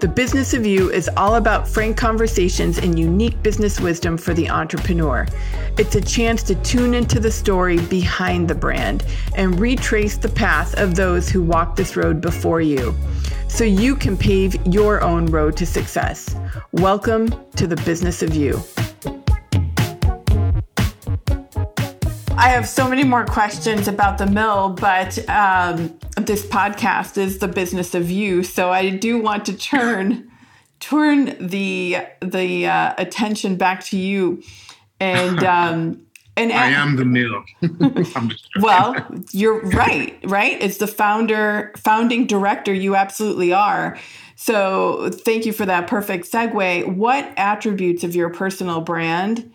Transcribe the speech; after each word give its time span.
The 0.00 0.08
Business 0.08 0.52
of 0.52 0.66
You 0.66 0.90
is 0.90 1.08
all 1.16 1.36
about 1.36 1.68
frank 1.68 1.96
conversations 1.96 2.78
and 2.78 2.98
unique 2.98 3.40
business 3.42 3.80
wisdom 3.80 4.16
for 4.16 4.34
the 4.34 4.50
entrepreneur. 4.50 5.26
It's 5.78 5.94
a 5.94 6.00
chance 6.00 6.42
to 6.44 6.54
tune 6.56 6.92
into 6.92 7.20
the 7.20 7.30
story 7.30 7.78
behind 7.86 8.48
the 8.48 8.54
brand 8.54 9.04
and 9.36 9.60
retrace 9.60 10.16
the 10.16 10.28
path 10.28 10.74
of 10.78 10.96
those 10.96 11.28
who 11.28 11.42
walked 11.42 11.76
this 11.76 11.96
road 11.96 12.20
before 12.20 12.60
you 12.60 12.94
so 13.48 13.64
you 13.64 13.94
can 13.94 14.16
pave 14.16 14.56
your 14.66 15.02
own 15.02 15.26
road 15.26 15.56
to 15.58 15.66
success. 15.66 16.34
Welcome 16.72 17.32
to 17.56 17.66
the 17.66 17.76
Business 17.76 18.22
of 18.22 18.34
You. 18.34 18.60
I 22.36 22.48
have 22.48 22.66
so 22.66 22.88
many 22.88 23.04
more 23.04 23.24
questions 23.24 23.88
about 23.88 24.18
the 24.18 24.26
mill, 24.26 24.70
but 24.70 25.18
um, 25.28 25.98
this 26.16 26.46
podcast 26.46 27.18
is 27.18 27.38
the 27.38 27.48
business 27.48 27.94
of 27.94 28.10
you. 28.10 28.42
So 28.42 28.70
I 28.70 28.90
do 28.90 29.18
want 29.20 29.44
to 29.46 29.56
turn 29.56 30.30
turn 30.80 31.36
the 31.46 31.98
the 32.20 32.66
uh, 32.66 32.94
attention 32.98 33.56
back 33.56 33.84
to 33.84 33.98
you, 33.98 34.42
and 34.98 35.44
um, 35.44 36.06
and 36.36 36.52
I 36.52 36.70
am 36.70 36.96
the 36.96 37.04
mill. 37.04 37.44
well, 38.60 38.96
you're 39.32 39.60
right. 39.60 40.18
Right, 40.24 40.60
it's 40.60 40.78
the 40.78 40.86
founder, 40.86 41.72
founding 41.76 42.26
director. 42.26 42.72
You 42.72 42.96
absolutely 42.96 43.52
are. 43.52 43.98
So 44.36 45.10
thank 45.10 45.44
you 45.44 45.52
for 45.52 45.66
that 45.66 45.86
perfect 45.86 46.30
segue. 46.32 46.96
What 46.96 47.30
attributes 47.36 48.02
of 48.02 48.16
your 48.16 48.30
personal 48.30 48.80
brand? 48.80 49.52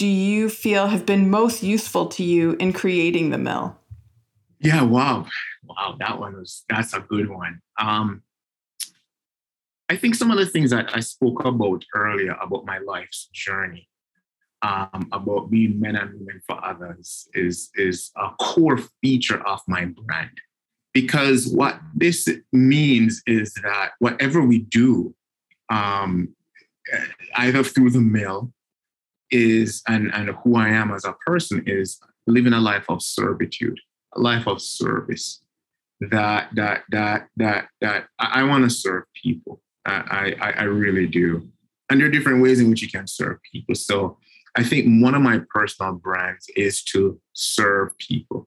Do 0.00 0.06
you 0.06 0.48
feel 0.48 0.86
have 0.86 1.04
been 1.04 1.28
most 1.28 1.62
useful 1.62 2.06
to 2.06 2.24
you 2.24 2.56
in 2.58 2.72
creating 2.72 3.28
the 3.28 3.36
mill? 3.36 3.76
Yeah, 4.58 4.80
wow. 4.80 5.26
Wow, 5.62 5.96
that 5.98 6.18
one 6.18 6.38
was 6.38 6.64
that's 6.70 6.94
a 6.94 7.00
good 7.00 7.28
one. 7.28 7.60
Um 7.78 8.22
I 9.90 9.96
think 9.96 10.14
some 10.14 10.30
of 10.30 10.38
the 10.38 10.46
things 10.46 10.70
that 10.70 10.88
I 10.96 11.00
spoke 11.00 11.44
about 11.44 11.84
earlier 11.94 12.34
about 12.40 12.64
my 12.64 12.78
life's 12.78 13.28
journey, 13.34 13.88
um, 14.62 15.08
about 15.12 15.50
being 15.50 15.78
men 15.78 15.96
and 15.96 16.14
women 16.14 16.40
for 16.46 16.64
others, 16.64 17.28
is, 17.34 17.70
is 17.74 18.12
a 18.16 18.30
core 18.40 18.78
feature 19.02 19.44
of 19.46 19.60
my 19.66 19.86
brand. 19.86 20.30
Because 20.94 21.48
what 21.48 21.80
this 21.92 22.28
means 22.52 23.20
is 23.26 23.52
that 23.64 23.90
whatever 23.98 24.40
we 24.42 24.60
do, 24.60 25.12
um, 25.70 26.28
either 27.34 27.64
through 27.64 27.90
the 27.90 28.00
mill 28.00 28.52
is 29.30 29.82
and 29.88 30.12
and 30.14 30.30
who 30.42 30.56
I 30.56 30.68
am 30.68 30.92
as 30.92 31.04
a 31.04 31.14
person 31.26 31.62
is 31.66 32.00
living 32.26 32.52
a 32.52 32.60
life 32.60 32.84
of 32.88 33.02
servitude, 33.02 33.78
a 34.14 34.20
life 34.20 34.46
of 34.46 34.60
service. 34.60 35.42
That 36.00 36.48
that 36.54 36.84
that 36.90 37.28
that 37.36 37.68
that 37.80 38.06
I, 38.18 38.40
I 38.40 38.42
want 38.44 38.64
to 38.64 38.70
serve 38.70 39.04
people. 39.22 39.60
I, 39.86 40.34
I 40.40 40.50
I 40.50 40.62
really 40.64 41.06
do, 41.06 41.48
and 41.88 42.00
there 42.00 42.08
are 42.08 42.10
different 42.10 42.42
ways 42.42 42.60
in 42.60 42.70
which 42.70 42.82
you 42.82 42.88
can 42.88 43.06
serve 43.06 43.38
people. 43.52 43.74
So 43.74 44.16
I 44.56 44.64
think 44.64 45.02
one 45.02 45.14
of 45.14 45.22
my 45.22 45.40
personal 45.52 45.94
brands 45.94 46.46
is 46.56 46.82
to 46.84 47.20
serve 47.34 47.96
people. 47.98 48.46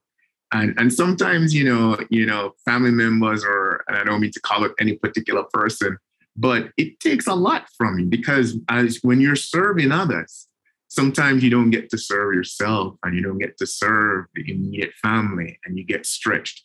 And, 0.52 0.74
and 0.78 0.92
sometimes 0.92 1.54
you 1.54 1.64
know 1.64 1.98
you 2.10 2.26
know 2.26 2.52
family 2.64 2.90
members 2.90 3.44
or 3.44 3.84
and 3.88 3.96
I 3.96 4.04
don't 4.04 4.20
mean 4.20 4.32
to 4.32 4.40
call 4.40 4.64
it 4.64 4.72
any 4.80 4.96
particular 4.96 5.44
person, 5.52 5.98
but 6.36 6.70
it 6.76 6.98
takes 7.00 7.26
a 7.26 7.34
lot 7.34 7.66
from 7.76 7.96
me 7.96 8.04
because 8.04 8.56
as 8.68 8.98
when 9.02 9.20
you're 9.20 9.36
serving 9.36 9.92
others, 9.92 10.48
sometimes 10.94 11.42
you 11.42 11.50
don't 11.50 11.70
get 11.70 11.90
to 11.90 11.98
serve 11.98 12.34
yourself 12.34 12.96
and 13.02 13.14
you 13.14 13.22
don't 13.22 13.38
get 13.38 13.56
to 13.58 13.66
serve 13.66 14.26
the 14.34 14.50
immediate 14.50 14.92
family 15.02 15.58
and 15.64 15.76
you 15.76 15.84
get 15.84 16.06
stretched. 16.06 16.62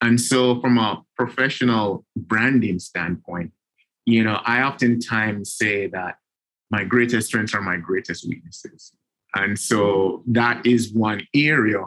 And 0.00 0.20
so, 0.20 0.60
from 0.60 0.78
a 0.78 1.02
professional 1.16 2.04
branding 2.16 2.78
standpoint, 2.78 3.52
you 4.04 4.22
know, 4.22 4.40
I 4.44 4.62
oftentimes 4.62 5.52
say 5.52 5.88
that 5.88 6.16
my 6.70 6.84
greatest 6.84 7.28
strengths 7.28 7.54
are 7.54 7.62
my 7.62 7.76
greatest 7.76 8.26
weaknesses. 8.28 8.92
And 9.34 9.58
so 9.58 10.22
that 10.26 10.64
is 10.66 10.92
one 10.92 11.26
area 11.34 11.82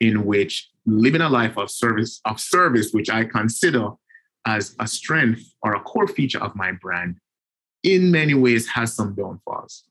in 0.00 0.24
which 0.24 0.68
living 0.86 1.20
a 1.20 1.28
life 1.28 1.56
of 1.56 1.70
service, 1.70 2.20
of 2.24 2.40
service, 2.40 2.90
which 2.92 3.10
I 3.10 3.24
consider 3.24 3.90
as 4.46 4.74
a 4.80 4.86
strength 4.86 5.42
or 5.62 5.74
a 5.74 5.80
core 5.80 6.08
feature 6.08 6.42
of 6.42 6.56
my 6.56 6.72
brand, 6.72 7.16
in 7.82 8.10
many 8.10 8.34
ways 8.34 8.66
has 8.68 8.94
some 8.94 9.14
downfalls. 9.14 9.84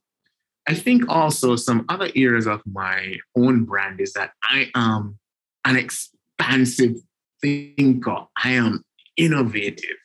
I 0.69 0.75
think 0.75 1.09
also 1.09 1.56
some 1.56 1.84
other 1.90 2.09
areas 2.16 2.46
of 2.46 2.62
my 2.72 3.18
own 3.35 3.66
brand 3.66 4.00
is 4.00 4.13
that 4.13 4.34
I 4.44 4.69
am 4.75 5.18
an 5.66 5.75
expansive 5.75 6.96
thinker. 7.41 8.28
I 8.44 8.52
am 8.52 8.84
innovative. 9.18 9.97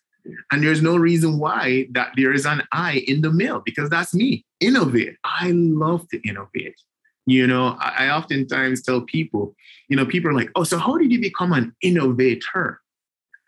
And 0.50 0.64
there's 0.64 0.80
no 0.80 0.97
reason 0.97 1.38
why 1.38 1.88
that 1.92 2.12
there 2.16 2.32
is 2.32 2.47
an 2.47 2.62
I 2.72 3.04
in 3.06 3.20
the 3.20 3.30
mill 3.30 3.60
because 3.62 3.91
that's 3.91 4.14
me. 4.14 4.47
Innovate. 4.60 5.16
I 5.22 5.50
love 5.50 6.08
to 6.08 6.20
innovate. 6.26 6.81
You 7.26 7.46
know, 7.46 7.76
I, 7.78 8.06
I 8.06 8.16
oftentimes 8.16 8.81
tell 8.81 9.02
people, 9.02 9.54
you 9.91 9.98
know, 9.98 10.06
people 10.06 10.31
are 10.31 10.34
like, 10.34 10.50
oh, 10.56 10.64
so 10.64 10.78
how 10.78 10.96
did 10.96 11.12
you 11.12 11.20
become 11.20 11.52
an 11.52 11.76
innovator? 11.82 12.81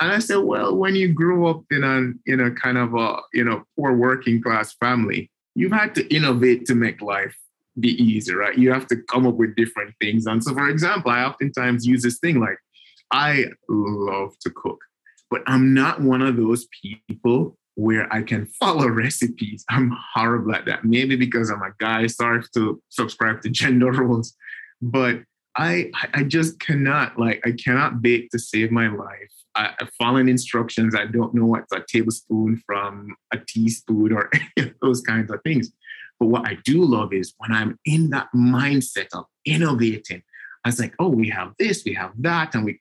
And 0.01 0.13
I 0.13 0.19
said, 0.19 0.37
well, 0.37 0.77
when 0.77 0.95
you 0.95 1.15
grew 1.15 1.47
up 1.47 1.63
in 1.71 1.83
a, 1.83 2.13
in 2.31 2.41
a 2.41 2.51
kind 2.51 2.77
of 2.77 2.95
a, 2.95 3.21
you 3.33 3.43
know, 3.43 3.65
poor 3.75 3.97
working 3.97 4.43
class 4.43 4.75
family, 4.75 5.31
you've 5.57 5.73
had 5.73 5.95
to 5.97 6.15
innovate 6.15 6.67
to 6.67 6.75
make 6.75 7.03
life 7.03 7.37
be 7.81 7.91
easier, 8.03 8.39
right? 8.39 8.57
You 8.57 8.73
have 8.73 8.87
to 8.89 8.97
come 8.97 9.27
up 9.27 9.35
with 9.35 9.57
different 9.57 9.95
things. 10.01 10.27
And 10.27 10.43
so, 10.43 10.55
for 10.55 10.69
example, 10.69 11.11
I 11.11 11.25
oftentimes 11.25 11.87
use 11.87 12.03
this 12.03 12.19
thing 12.19 12.41
like, 12.41 12.59
I 13.11 13.47
love 13.69 14.35
to 14.41 14.51
cook, 14.51 14.79
but 15.31 15.43
I'm 15.47 15.75
not 15.75 16.01
one 16.01 16.23
of 16.23 16.37
those 16.37 16.67
people 17.07 17.57
where 17.75 18.13
I 18.13 18.23
can 18.23 18.47
follow 18.47 18.89
recipes. 18.89 19.65
I'm 19.69 19.95
horrible 20.15 20.55
at 20.55 20.65
that. 20.67 20.85
Maybe 20.85 21.17
because 21.17 21.51
I'm 21.51 21.63
a 21.63 21.73
guy, 21.79 22.07
sorry 22.07 22.43
to 22.55 22.83
subscribe 22.89 23.43
to 23.43 23.51
gender 23.51 23.93
roles, 23.93 24.35
but 24.81 25.21
I 25.57 25.91
I 26.13 26.23
just 26.23 26.61
cannot 26.61 27.19
like 27.19 27.41
I 27.47 27.53
cannot 27.53 28.03
bake 28.03 28.31
to 28.31 28.39
save 28.39 28.71
my 28.71 28.89
life. 28.89 29.33
Following 29.99 30.29
instructions. 30.29 30.95
I 30.95 31.07
don't 31.07 31.35
know 31.35 31.47
what's 31.47 31.73
a 31.73 31.83
tablespoon 31.89 32.63
from 32.67 33.17
a 33.33 33.39
teaspoon 33.39 34.13
or 34.13 34.31
those 34.83 35.01
kinds 35.03 35.31
of 35.31 35.41
things. 35.43 35.73
But 36.19 36.27
what 36.27 36.49
I 36.49 36.59
do 36.65 36.85
love 36.85 37.13
is 37.13 37.35
when 37.39 37.53
I'm 37.53 37.79
in 37.85 38.11
that 38.11 38.29
mindset 38.35 39.09
of 39.15 39.27
innovating, 39.45 40.23
I 40.65 40.69
was 40.69 40.81
like, 40.81 40.95
oh, 40.99 41.09
we 41.09 41.29
have 41.31 41.53
this, 41.59 41.85
we 41.85 41.95
have 41.95 42.13
that, 42.19 42.55
and 42.55 42.65
we 42.65 42.79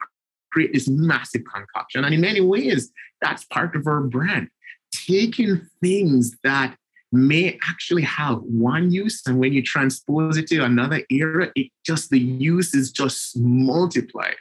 create 0.51 0.73
this 0.73 0.87
massive 0.87 1.43
concoction. 1.53 2.05
And 2.05 2.13
in 2.13 2.21
many 2.21 2.41
ways, 2.41 2.91
that's 3.21 3.43
part 3.45 3.75
of 3.75 3.87
our 3.87 4.01
brand. 4.01 4.49
Taking 4.93 5.69
things 5.81 6.35
that 6.43 6.77
may 7.11 7.59
actually 7.67 8.03
have 8.03 8.39
one 8.39 8.91
use, 8.91 9.21
and 9.25 9.37
when 9.37 9.53
you 9.53 9.61
transpose 9.61 10.37
it 10.37 10.47
to 10.47 10.59
another 10.63 11.01
era, 11.09 11.51
it 11.55 11.67
just 11.85 12.09
the 12.09 12.19
use 12.19 12.73
is 12.73 12.91
just 12.91 13.37
multiplied. 13.37 14.35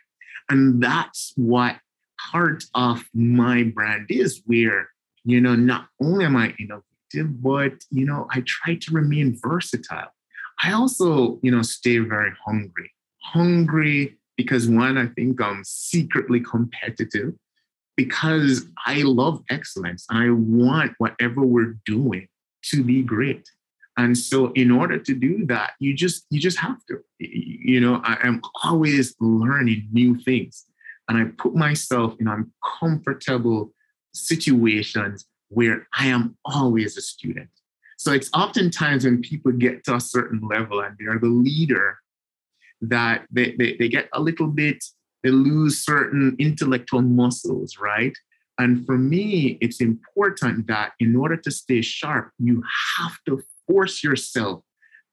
And 0.48 0.82
that's 0.82 1.32
what 1.36 1.76
part 2.30 2.64
of 2.74 3.04
my 3.14 3.64
brand 3.64 4.06
is 4.08 4.42
where, 4.46 4.88
you 5.24 5.40
know, 5.40 5.54
not 5.54 5.88
only 6.02 6.24
am 6.24 6.36
I 6.36 6.54
innovative, 6.58 7.42
but, 7.42 7.72
you 7.90 8.06
know, 8.06 8.26
I 8.30 8.42
try 8.46 8.76
to 8.76 8.92
remain 8.92 9.38
versatile. 9.40 10.12
I 10.62 10.72
also, 10.72 11.38
you 11.42 11.50
know, 11.50 11.62
stay 11.62 11.98
very 11.98 12.32
hungry. 12.44 12.90
Hungry 13.22 14.16
because 14.36 14.68
one, 14.68 14.98
I 14.98 15.06
think 15.06 15.40
I'm 15.40 15.62
secretly 15.64 16.40
competitive 16.40 17.34
because 17.96 18.66
I 18.86 19.02
love 19.02 19.42
excellence 19.50 20.04
I 20.10 20.30
want 20.30 20.92
whatever 20.98 21.42
we're 21.42 21.76
doing 21.86 22.26
to 22.64 22.82
be 22.82 23.02
great. 23.02 23.48
And 23.96 24.18
so 24.18 24.50
in 24.52 24.72
order 24.72 24.98
to 24.98 25.14
do 25.14 25.46
that, 25.46 25.74
you 25.78 25.94
just 25.94 26.26
you 26.30 26.40
just 26.40 26.58
have 26.58 26.84
to. 26.86 26.98
You 27.20 27.80
know, 27.80 28.00
I 28.02 28.16
am 28.24 28.42
always 28.64 29.14
learning 29.20 29.88
new 29.92 30.18
things 30.18 30.66
and 31.08 31.18
I 31.18 31.24
put 31.36 31.54
myself 31.54 32.14
in 32.18 32.28
uncomfortable 32.28 33.72
situations 34.12 35.26
where 35.48 35.86
I 35.96 36.06
am 36.06 36.36
always 36.44 36.96
a 36.96 37.02
student. 37.02 37.50
So 37.98 38.12
it's 38.12 38.30
oftentimes 38.34 39.04
when 39.04 39.22
people 39.22 39.52
get 39.52 39.84
to 39.84 39.94
a 39.96 40.00
certain 40.00 40.40
level 40.40 40.80
and 40.80 40.96
they're 40.98 41.18
the 41.18 41.26
leader 41.26 41.98
that 42.80 43.24
they, 43.30 43.54
they, 43.58 43.76
they 43.78 43.88
get 43.88 44.08
a 44.12 44.20
little 44.20 44.46
bit, 44.46 44.84
they 45.22 45.30
lose 45.30 45.84
certain 45.84 46.36
intellectual 46.38 47.02
muscles, 47.02 47.78
right? 47.78 48.16
And 48.58 48.84
for 48.86 48.98
me, 48.98 49.58
it's 49.60 49.80
important 49.80 50.66
that 50.68 50.92
in 51.00 51.16
order 51.16 51.36
to 51.36 51.50
stay 51.50 51.82
sharp, 51.82 52.30
you 52.38 52.62
have 52.98 53.16
to 53.26 53.42
force 53.66 54.04
yourself 54.04 54.62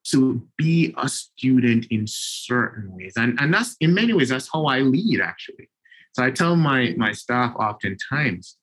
to 0.03 0.45
be 0.57 0.93
a 0.97 1.07
student 1.07 1.85
in 1.91 2.05
certain 2.07 2.91
ways. 2.95 3.13
And, 3.15 3.39
and 3.39 3.53
that's 3.53 3.75
in 3.79 3.93
many 3.93 4.13
ways, 4.13 4.29
that's 4.29 4.49
how 4.51 4.65
I 4.65 4.79
lead 4.79 5.21
actually. 5.21 5.69
So 6.13 6.23
I 6.23 6.31
tell 6.31 6.55
my, 6.55 6.93
my 6.97 7.11
staff 7.11 7.55
oftentimes 7.55 8.57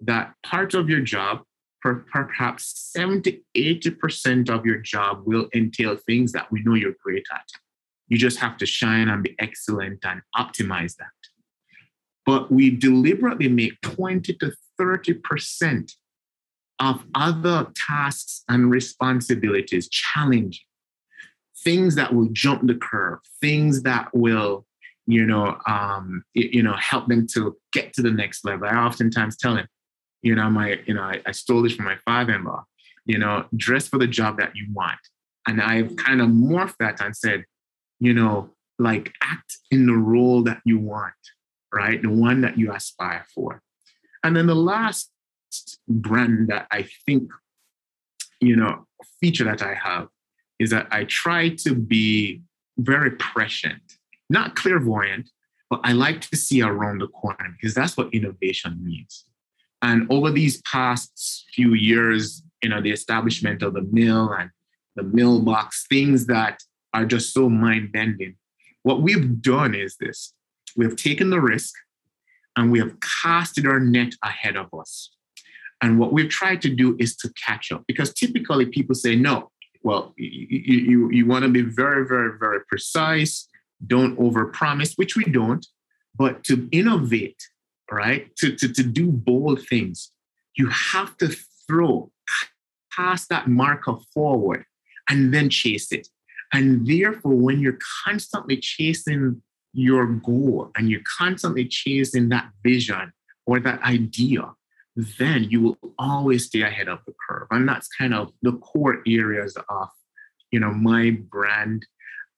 that 0.00 0.34
part 0.44 0.74
of 0.74 0.88
your 0.88 1.00
job, 1.00 1.42
per, 1.80 2.04
perhaps 2.12 2.90
70, 2.94 3.42
80% 3.56 4.50
of 4.50 4.64
your 4.64 4.78
job 4.78 5.22
will 5.24 5.48
entail 5.54 5.96
things 5.96 6.32
that 6.32 6.50
we 6.52 6.62
know 6.62 6.74
you're 6.74 6.94
great 7.02 7.26
at. 7.32 7.46
You 8.08 8.18
just 8.18 8.38
have 8.38 8.56
to 8.58 8.66
shine 8.66 9.08
and 9.08 9.22
be 9.22 9.34
excellent 9.38 10.04
and 10.04 10.22
optimize 10.36 10.96
that. 10.96 11.06
But 12.24 12.52
we 12.52 12.70
deliberately 12.70 13.48
make 13.48 13.80
20 13.80 14.34
to 14.34 14.52
30% 14.80 15.92
of 16.78 17.04
other 17.14 17.68
tasks 17.74 18.44
and 18.48 18.70
responsibilities 18.70 19.88
challenging 19.88 20.64
things 21.62 21.94
that 21.94 22.12
will 22.14 22.28
jump 22.32 22.66
the 22.66 22.74
curve, 22.74 23.20
things 23.40 23.82
that 23.82 24.08
will, 24.12 24.66
you 25.06 25.26
know, 25.26 25.58
um, 25.66 26.22
you 26.34 26.62
know, 26.62 26.74
help 26.74 27.08
them 27.08 27.26
to 27.34 27.56
get 27.72 27.92
to 27.94 28.02
the 28.02 28.10
next 28.10 28.44
level. 28.44 28.68
I 28.68 28.76
oftentimes 28.76 29.36
tell 29.36 29.54
them, 29.54 29.66
you 30.22 30.34
know, 30.34 30.48
my, 30.48 30.78
you 30.86 30.94
know, 30.94 31.02
I, 31.02 31.20
I 31.26 31.32
stole 31.32 31.62
this 31.62 31.74
from 31.74 31.86
my 31.86 31.96
father-in-law, 32.04 32.64
you 33.06 33.18
know, 33.18 33.46
dress 33.56 33.88
for 33.88 33.98
the 33.98 34.06
job 34.06 34.38
that 34.38 34.52
you 34.54 34.68
want. 34.72 34.98
And 35.48 35.60
I've 35.60 35.96
kind 35.96 36.20
of 36.20 36.28
morphed 36.28 36.76
that 36.78 37.00
and 37.00 37.16
said, 37.16 37.44
you 37.98 38.14
know, 38.14 38.50
like 38.78 39.12
act 39.22 39.58
in 39.70 39.86
the 39.86 39.94
role 39.94 40.42
that 40.44 40.60
you 40.64 40.78
want, 40.78 41.14
right? 41.72 42.00
The 42.00 42.10
one 42.10 42.40
that 42.42 42.56
you 42.56 42.72
aspire 42.72 43.26
for. 43.34 43.60
And 44.22 44.36
then 44.36 44.46
the 44.46 44.54
last 44.54 45.10
brand 45.88 46.48
that 46.48 46.66
I 46.70 46.86
think, 47.04 47.30
you 48.40 48.56
know, 48.56 48.86
feature 49.20 49.44
that 49.44 49.62
I 49.62 49.74
have 49.74 50.08
is 50.58 50.70
that 50.70 50.86
I 50.90 51.04
try 51.04 51.50
to 51.50 51.74
be 51.74 52.42
very 52.78 53.10
prescient, 53.12 53.82
not 54.32 54.56
clairvoyant, 54.56 55.30
but 55.70 55.80
I 55.84 55.92
like 55.92 56.20
to 56.22 56.36
see 56.36 56.62
around 56.62 56.98
the 56.98 57.08
corner 57.08 57.48
because 57.52 57.74
that's 57.74 57.96
what 57.96 58.12
innovation 58.12 58.78
means. 58.82 59.24
And 59.80 60.06
over 60.10 60.30
these 60.30 60.60
past 60.62 61.46
few 61.54 61.74
years, 61.74 62.42
you 62.62 62.68
know, 62.68 62.80
the 62.80 62.92
establishment 62.92 63.62
of 63.62 63.74
the 63.74 63.82
mill 63.82 64.32
and 64.32 64.50
the 64.96 65.02
mill 65.02 65.40
box, 65.40 65.86
things 65.88 66.26
that 66.26 66.60
are 66.94 67.04
just 67.04 67.32
so 67.32 67.48
mind 67.48 67.92
bending. 67.92 68.36
What 68.82 69.02
we've 69.02 69.40
done 69.40 69.74
is 69.74 69.96
this 69.96 70.34
we've 70.76 70.96
taken 70.96 71.30
the 71.30 71.40
risk 71.40 71.74
and 72.56 72.70
we 72.70 72.78
have 72.78 72.96
casted 73.00 73.66
our 73.66 73.80
net 73.80 74.14
ahead 74.22 74.56
of 74.56 74.68
us. 74.78 75.10
And 75.82 75.98
what 75.98 76.12
we've 76.12 76.28
tried 76.28 76.62
to 76.62 76.68
do 76.68 76.96
is 77.00 77.16
to 77.16 77.32
catch 77.44 77.72
up 77.72 77.84
because 77.88 78.12
typically 78.12 78.66
people 78.66 78.94
say, 78.94 79.16
no, 79.16 79.50
well, 79.82 80.14
you, 80.16 80.46
you, 80.48 81.10
you 81.10 81.26
want 81.26 81.44
to 81.44 81.48
be 81.48 81.62
very, 81.62 82.06
very, 82.06 82.38
very 82.38 82.60
precise. 82.68 83.48
Don't 83.86 84.18
overpromise, 84.18 84.94
which 84.96 85.16
we 85.16 85.24
don't. 85.24 85.66
But 86.14 86.44
to 86.44 86.68
innovate, 86.72 87.42
right? 87.90 88.34
To, 88.36 88.54
to, 88.56 88.72
to 88.72 88.82
do 88.82 89.10
bold 89.10 89.66
things, 89.66 90.12
you 90.56 90.68
have 90.68 91.16
to 91.18 91.34
throw 91.66 92.10
past 92.94 93.28
that 93.30 93.48
marker 93.48 93.96
forward 94.12 94.64
and 95.08 95.32
then 95.32 95.48
chase 95.48 95.90
it. 95.92 96.08
And 96.52 96.86
therefore, 96.86 97.34
when 97.34 97.60
you're 97.60 97.78
constantly 98.04 98.58
chasing 98.58 99.42
your 99.72 100.06
goal 100.06 100.70
and 100.76 100.90
you're 100.90 101.00
constantly 101.18 101.66
chasing 101.66 102.28
that 102.28 102.50
vision 102.62 103.12
or 103.46 103.58
that 103.60 103.82
idea, 103.82 104.52
then 104.94 105.44
you 105.44 105.62
will 105.62 105.78
always 105.98 106.46
stay 106.46 106.60
ahead 106.60 106.88
of 106.88 106.98
the 107.06 107.14
curve. 107.26 107.48
And 107.50 107.66
that's 107.66 107.88
kind 107.88 108.12
of 108.12 108.32
the 108.42 108.52
core 108.52 109.02
areas 109.06 109.56
of, 109.68 109.88
you 110.50 110.60
know, 110.60 110.72
my 110.72 111.10
brand. 111.10 111.86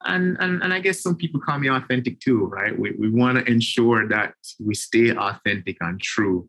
And, 0.07 0.37
and, 0.41 0.63
and 0.63 0.73
I 0.73 0.81
guess 0.81 1.03
some 1.03 1.17
people 1.17 1.41
call 1.41 1.59
me 1.59 1.69
authentic 1.69 2.21
too, 2.21 2.47
right? 2.47 2.79
We, 2.79 2.93
we 2.93 3.11
want 3.11 3.39
to 3.39 3.51
ensure 3.51 4.07
that 4.09 4.35
we 4.61 4.75
stay 4.75 5.11
authentic 5.11 5.77
and 5.81 6.01
true 6.01 6.49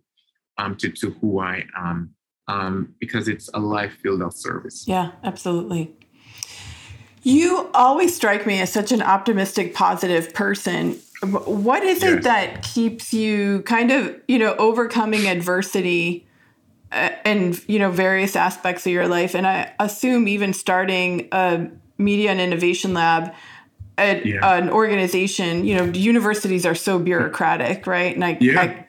um, 0.57 0.75
to, 0.77 0.89
to 0.89 1.11
who 1.11 1.39
I 1.39 1.65
am 1.77 2.15
um, 2.47 2.95
because 2.99 3.27
it's 3.27 3.49
a 3.53 3.59
life 3.59 3.93
filled 4.03 4.21
of 4.21 4.33
service. 4.33 4.85
Yeah, 4.87 5.11
absolutely. 5.23 5.95
You 7.23 7.69
always 7.73 8.15
strike 8.15 8.45
me 8.45 8.61
as 8.61 8.71
such 8.71 8.91
an 8.91 9.01
optimistic, 9.01 9.73
positive 9.73 10.33
person. 10.33 10.99
What 11.23 11.83
is 11.83 12.03
yes. 12.03 12.13
it 12.13 12.23
that 12.23 12.61
keeps 12.61 13.13
you 13.13 13.63
kind 13.63 13.89
of, 13.89 14.15
you 14.27 14.37
know, 14.37 14.53
overcoming 14.57 15.27
adversity 15.27 16.27
and 16.91 17.59
you 17.67 17.79
know, 17.79 17.89
various 17.89 18.35
aspects 18.35 18.85
of 18.85 18.91
your 18.91 19.07
life? 19.07 19.33
And 19.33 19.47
I 19.47 19.73
assume 19.79 20.27
even 20.27 20.53
starting 20.53 21.27
a 21.31 21.67
media 21.97 22.31
and 22.31 22.41
innovation 22.41 22.93
lab 22.93 23.33
at 23.97 24.25
yeah. 24.25 24.57
an 24.57 24.69
organization, 24.69 25.65
you 25.65 25.75
know, 25.75 25.85
universities 25.85 26.65
are 26.65 26.75
so 26.75 26.99
bureaucratic, 26.99 27.87
right? 27.87 28.13
And 28.13 28.25
I, 28.25 28.37
yeah. 28.41 28.61
I 28.61 28.85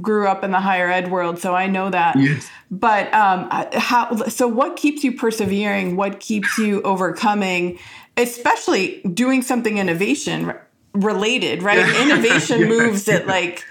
grew 0.00 0.26
up 0.26 0.44
in 0.44 0.50
the 0.50 0.60
higher 0.60 0.90
ed 0.90 1.10
world, 1.10 1.38
so 1.38 1.54
I 1.54 1.66
know 1.66 1.90
that. 1.90 2.16
Yes. 2.16 2.48
But 2.70 3.12
um, 3.14 3.48
how? 3.72 4.14
So, 4.28 4.48
what 4.48 4.76
keeps 4.76 5.04
you 5.04 5.12
persevering? 5.12 5.96
What 5.96 6.20
keeps 6.20 6.58
you 6.58 6.82
overcoming? 6.82 7.78
Especially 8.16 9.00
doing 9.02 9.42
something 9.42 9.78
innovation 9.78 10.52
related, 10.92 11.62
right? 11.62 11.78
Innovation 12.00 12.64
moves 12.68 13.08
at 13.08 13.26
like 13.26 13.64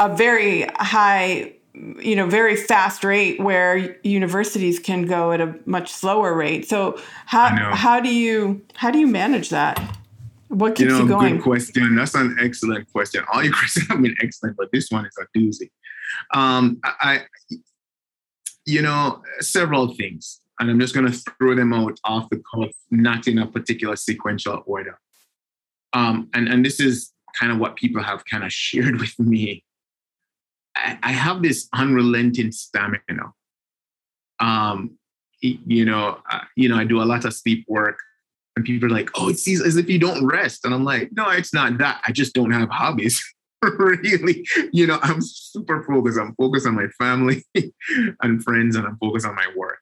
a 0.00 0.14
very 0.14 0.62
high, 0.76 1.54
you 1.98 2.16
know, 2.16 2.26
very 2.26 2.56
fast 2.56 3.04
rate 3.04 3.40
where 3.40 3.96
universities 4.02 4.78
can 4.78 5.06
go 5.06 5.32
at 5.32 5.40
a 5.40 5.54
much 5.66 5.92
slower 5.92 6.34
rate. 6.34 6.68
So 6.68 7.00
how 7.26 7.48
how 7.74 8.00
do 8.00 8.12
you 8.12 8.62
how 8.74 8.90
do 8.90 8.98
you 8.98 9.06
manage 9.06 9.50
that? 9.50 9.78
What 10.48 10.76
keeps 10.76 10.92
you, 10.92 10.98
know, 10.98 11.02
you 11.02 11.08
going? 11.08 11.36
Good 11.36 11.42
question. 11.42 11.96
That's 11.96 12.14
an 12.14 12.36
excellent 12.40 12.90
question. 12.92 13.24
All 13.32 13.42
your 13.42 13.52
questions 13.58 13.88
have 13.88 14.00
been 14.00 14.16
excellent, 14.22 14.56
but 14.56 14.70
this 14.72 14.88
one 14.90 15.06
is 15.06 15.16
a 15.20 15.38
doozy. 15.38 15.70
Um, 16.32 16.78
I, 16.84 17.22
you 18.64 18.80
know, 18.80 19.22
several 19.40 19.94
things, 19.94 20.40
and 20.58 20.70
I'm 20.70 20.80
just 20.80 20.94
going 20.94 21.10
to 21.10 21.12
throw 21.38 21.54
them 21.54 21.72
out 21.72 21.98
off 22.04 22.28
the 22.30 22.40
cuff, 22.54 22.70
not 22.90 23.26
in 23.26 23.38
a 23.38 23.46
particular 23.46 23.96
sequential 23.96 24.62
order. 24.66 24.98
Um, 25.92 26.28
and, 26.32 26.48
and 26.48 26.64
this 26.64 26.80
is 26.80 27.12
kind 27.38 27.52
of 27.52 27.58
what 27.58 27.76
people 27.76 28.02
have 28.02 28.24
kind 28.24 28.44
of 28.44 28.52
shared 28.52 29.00
with 29.00 29.18
me. 29.18 29.64
I, 30.76 30.98
I 31.02 31.12
have 31.12 31.42
this 31.42 31.68
unrelenting 31.72 32.52
stamina. 32.52 33.32
Um, 34.38 34.98
you 35.40 35.84
know, 35.84 36.18
uh, 36.30 36.40
you 36.56 36.68
know, 36.68 36.76
I 36.76 36.84
do 36.84 37.00
a 37.02 37.04
lot 37.04 37.24
of 37.24 37.34
sleep 37.34 37.64
work, 37.68 37.98
and 38.54 38.64
people 38.64 38.88
are 38.88 38.94
like, 38.94 39.10
"Oh, 39.14 39.28
it's 39.28 39.48
as 39.48 39.76
if 39.76 39.88
you 39.88 39.98
don't 39.98 40.26
rest," 40.26 40.64
and 40.64 40.74
I'm 40.74 40.84
like, 40.84 41.10
"No, 41.12 41.30
it's 41.30 41.54
not 41.54 41.78
that. 41.78 42.02
I 42.06 42.12
just 42.12 42.34
don't 42.34 42.50
have 42.52 42.68
hobbies." 42.70 43.22
really, 43.78 44.46
you 44.72 44.86
know, 44.86 44.98
I'm 45.02 45.20
super 45.20 45.82
focused. 45.82 46.18
I'm 46.18 46.34
focused 46.34 46.66
on 46.66 46.74
my 46.74 46.88
family 46.98 47.44
and 48.22 48.42
friends, 48.42 48.76
and 48.76 48.86
I'm 48.86 48.98
focused 48.98 49.26
on 49.26 49.34
my 49.34 49.50
work. 49.56 49.80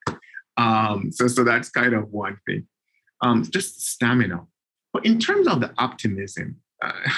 Um, 0.57 1.11
so, 1.12 1.26
so 1.26 1.45
that's 1.45 1.71
kind 1.71 1.95
of 1.95 2.11
one 2.11 2.38
thing. 2.47 2.66
Um, 3.21 3.45
just 3.45 3.87
stamina. 3.87 4.47
But 4.92 5.04
in 5.04 5.19
terms 5.19 5.49
of 5.49 5.61
the 5.61 5.73
optimism, 5.78 6.61
uh, 6.83 6.92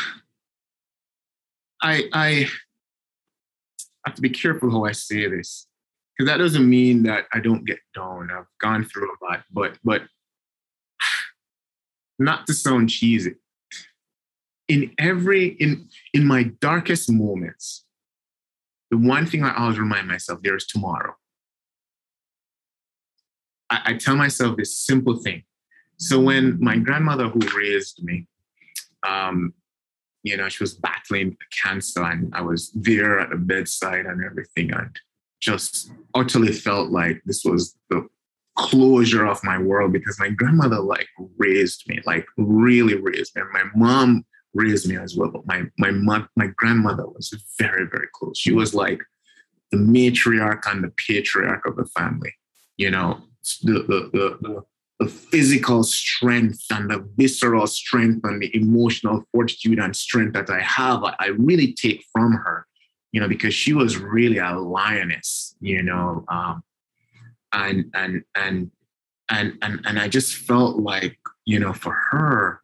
I, 1.83 2.09
I 2.13 2.49
have 4.07 4.15
to 4.15 4.23
be 4.23 4.31
careful 4.31 4.71
how 4.71 4.85
I 4.85 4.93
say 4.93 5.29
this 5.29 5.67
because 6.17 6.31
that 6.31 6.39
doesn't 6.39 6.69
mean 6.69 7.03
that 7.03 7.27
I 7.33 7.41
don't 7.41 7.65
get 7.65 7.79
down. 7.95 8.31
I've 8.31 8.47
gone 8.61 8.85
through 8.85 9.11
a 9.11 9.17
lot, 9.25 9.45
but 9.53 9.79
but 9.85 10.03
not 12.19 12.47
to 12.47 12.55
sound 12.55 12.89
cheesy. 12.89 13.35
In 14.69 14.93
every 14.99 15.49
in 15.49 15.89
in 16.15 16.25
my 16.27 16.45
darkest 16.61 17.11
moments, 17.11 17.85
the 18.91 18.97
one 18.97 19.27
thing 19.27 19.45
I 19.45 19.55
always 19.57 19.79
remind 19.79 20.09
myself 20.09 20.41
there 20.43 20.57
is 20.57 20.67
tomorrow. 20.67 21.15
I, 23.69 23.81
I 23.87 23.95
tell 23.95 24.17
myself 24.17 24.57
this 24.57 24.79
simple 24.79 25.17
thing. 25.17 25.43
So 25.99 26.21
when 26.21 26.59
my 26.61 26.77
grandmother 26.77 27.29
who 27.29 27.41
raised 27.57 28.03
me, 28.03 28.27
um, 29.07 29.55
you 30.27 30.37
know, 30.37 30.49
she 30.49 30.65
was 30.65 30.75
battling 30.75 31.37
cancer 31.63 32.03
and 32.03 32.35
I 32.35 32.43
was 32.43 32.73
there 32.73 33.21
at 33.21 33.31
the 33.31 33.37
bedside 33.37 34.07
and 34.07 34.25
everything 34.25 34.73
and 34.73 34.91
just 35.41 35.93
utterly 36.15 36.53
felt 36.53 36.91
like 36.91 37.23
this 37.25 37.45
was 37.45 37.77
the 37.91 38.09
closure 38.57 39.25
of 39.25 39.39
my 39.45 39.57
world 39.57 39.93
because 39.93 40.19
my 40.19 40.31
grandmother 40.31 40.81
like 40.81 41.07
raised 41.39 41.85
me, 41.89 42.01
like 42.07 42.27
really 42.37 42.97
raised 42.97 43.37
me. 43.37 43.43
And 43.43 43.53
my 43.53 43.63
mom 43.77 44.27
raised 44.53 44.89
me 44.89 44.97
as 44.97 45.17
well, 45.17 45.31
but 45.31 45.47
my 45.47 45.63
my 45.79 45.93
mom, 45.93 46.29
my 46.35 46.49
grandmother 46.57 47.07
was 47.07 47.33
very, 47.57 47.87
very 47.87 48.09
close. 48.13 48.37
She 48.37 48.53
was 48.53 48.75
like 48.75 49.01
the 49.71 49.79
matriarch 49.79 50.63
and 50.67 50.83
the 50.83 50.93
patriarch 50.97 51.67
of 51.67 51.77
the 51.77 51.87
family. 51.87 52.35
You 52.79 52.91
know, 52.91 53.21
the 53.63 53.75
the 53.75 54.11
the, 54.13 54.39
the 54.41 54.63
the 54.99 55.07
physical 55.09 55.83
strength 55.83 56.65
and 56.71 56.91
the 56.91 57.07
visceral 57.17 57.67
strength 57.67 58.25
and 58.25 58.41
the 58.41 58.55
emotional 58.57 59.23
fortitude 59.33 59.79
and 59.79 59.95
strength 59.95 60.33
that 60.33 60.49
I 60.49 60.61
have, 60.61 61.05
I, 61.05 61.15
I 61.19 61.27
really 61.37 61.75
take 61.75 62.05
from 62.13 62.33
her. 62.33 62.67
you 63.13 63.21
know, 63.21 63.29
because 63.29 63.55
she 63.55 63.73
was 63.73 63.97
really 63.97 64.37
a 64.37 64.53
lioness, 64.59 65.57
you 65.61 65.83
know, 65.83 66.25
um, 66.29 66.63
and 67.53 67.91
and 67.95 68.23
and 68.35 68.71
and 69.31 69.55
and 69.63 69.81
and 69.87 69.99
I 69.99 70.09
just 70.09 70.35
felt 70.35 70.77
like, 70.77 71.19
you 71.47 71.59
know, 71.59 71.73
for 71.73 71.93
her, 72.11 72.61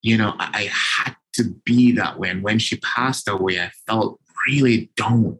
you 0.00 0.16
know, 0.16 0.34
I, 0.38 0.48
I 0.54 0.70
had 0.72 1.16
to 1.34 1.44
be 1.66 1.92
that 1.92 2.18
way. 2.18 2.30
And 2.30 2.42
when 2.42 2.58
she 2.58 2.78
passed 2.78 3.28
away, 3.28 3.60
I 3.60 3.70
felt 3.86 4.18
really 4.48 4.90
down. 4.96 5.38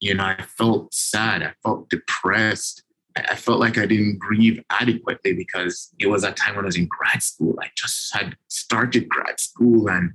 You 0.00 0.14
know, 0.14 0.24
I 0.24 0.42
felt 0.42 0.92
sad. 0.92 1.44
I 1.44 1.52
felt 1.62 1.88
depressed. 1.88 2.82
I 3.16 3.34
felt 3.36 3.60
like 3.60 3.78
I 3.78 3.86
didn't 3.86 4.18
grieve 4.18 4.62
adequately 4.70 5.32
because 5.32 5.94
it 5.98 6.06
was 6.06 6.24
a 6.24 6.32
time 6.32 6.56
when 6.56 6.64
I 6.64 6.66
was 6.66 6.76
in 6.76 6.86
grad 6.86 7.22
school. 7.22 7.54
I 7.60 7.70
just 7.76 8.14
had 8.14 8.36
started 8.48 9.08
grad 9.08 9.40
school 9.40 9.88
and, 9.88 10.12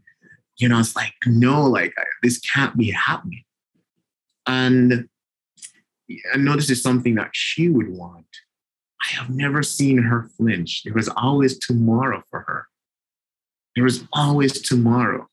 you 0.57 0.69
know, 0.69 0.79
it's 0.79 0.95
like, 0.95 1.13
no, 1.25 1.65
like 1.65 1.93
this 2.21 2.39
can't 2.39 2.77
be 2.77 2.91
happening. 2.91 3.43
And 4.45 5.07
I 6.33 6.37
know 6.37 6.55
this 6.55 6.69
is 6.69 6.83
something 6.83 7.15
that 7.15 7.31
she 7.33 7.69
would 7.69 7.89
want. 7.89 8.25
I 9.01 9.15
have 9.15 9.29
never 9.29 9.63
seen 9.63 9.97
her 9.97 10.29
flinch. 10.37 10.83
There 10.83 10.93
was 10.93 11.09
always 11.09 11.57
tomorrow 11.57 12.23
for 12.29 12.41
her. 12.41 12.67
There 13.75 13.83
was 13.83 14.05
always 14.13 14.61
tomorrow. 14.61 15.27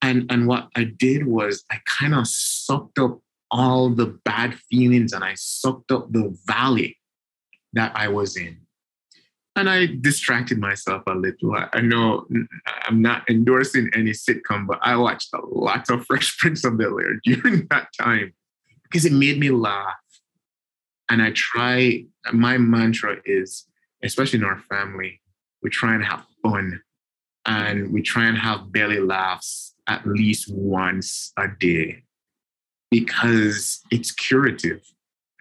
And, 0.00 0.30
and 0.30 0.46
what 0.46 0.68
I 0.76 0.84
did 0.84 1.26
was 1.26 1.64
I 1.70 1.78
kind 1.84 2.14
of 2.14 2.26
sucked 2.26 2.98
up 2.98 3.20
all 3.56 3.88
the 3.88 4.18
bad 4.26 4.54
feelings 4.70 5.14
and 5.14 5.24
I 5.24 5.32
sucked 5.34 5.90
up 5.90 6.12
the 6.12 6.36
valley 6.44 6.98
that 7.72 7.90
I 7.94 8.08
was 8.08 8.36
in. 8.36 8.58
And 9.56 9.70
I 9.70 9.86
distracted 9.86 10.58
myself 10.58 11.02
a 11.06 11.14
little. 11.14 11.56
I 11.72 11.80
know 11.80 12.26
I'm 12.82 13.00
not 13.00 13.22
endorsing 13.30 13.88
any 13.94 14.10
sitcom, 14.10 14.66
but 14.66 14.78
I 14.82 14.96
watched 14.96 15.30
a 15.32 15.40
lot 15.46 15.88
of 15.88 16.04
Fresh 16.06 16.36
Prince 16.36 16.66
of 16.66 16.76
Bel 16.76 17.00
Air 17.00 17.18
during 17.24 17.66
that 17.70 17.88
time 17.98 18.34
because 18.82 19.06
it 19.06 19.12
made 19.14 19.40
me 19.40 19.48
laugh. 19.48 19.94
And 21.08 21.22
I 21.22 21.30
try, 21.30 22.04
my 22.34 22.58
mantra 22.58 23.16
is, 23.24 23.66
especially 24.04 24.40
in 24.40 24.44
our 24.44 24.58
family, 24.68 25.22
we 25.62 25.70
try 25.70 25.94
and 25.94 26.04
have 26.04 26.26
fun 26.42 26.82
and 27.46 27.90
we 27.90 28.02
try 28.02 28.26
and 28.26 28.36
have 28.36 28.70
belly 28.70 29.00
laughs 29.00 29.74
at 29.86 30.06
least 30.06 30.52
once 30.52 31.32
a 31.38 31.46
day 31.58 32.02
because 32.90 33.82
it's 33.90 34.12
curative. 34.12 34.82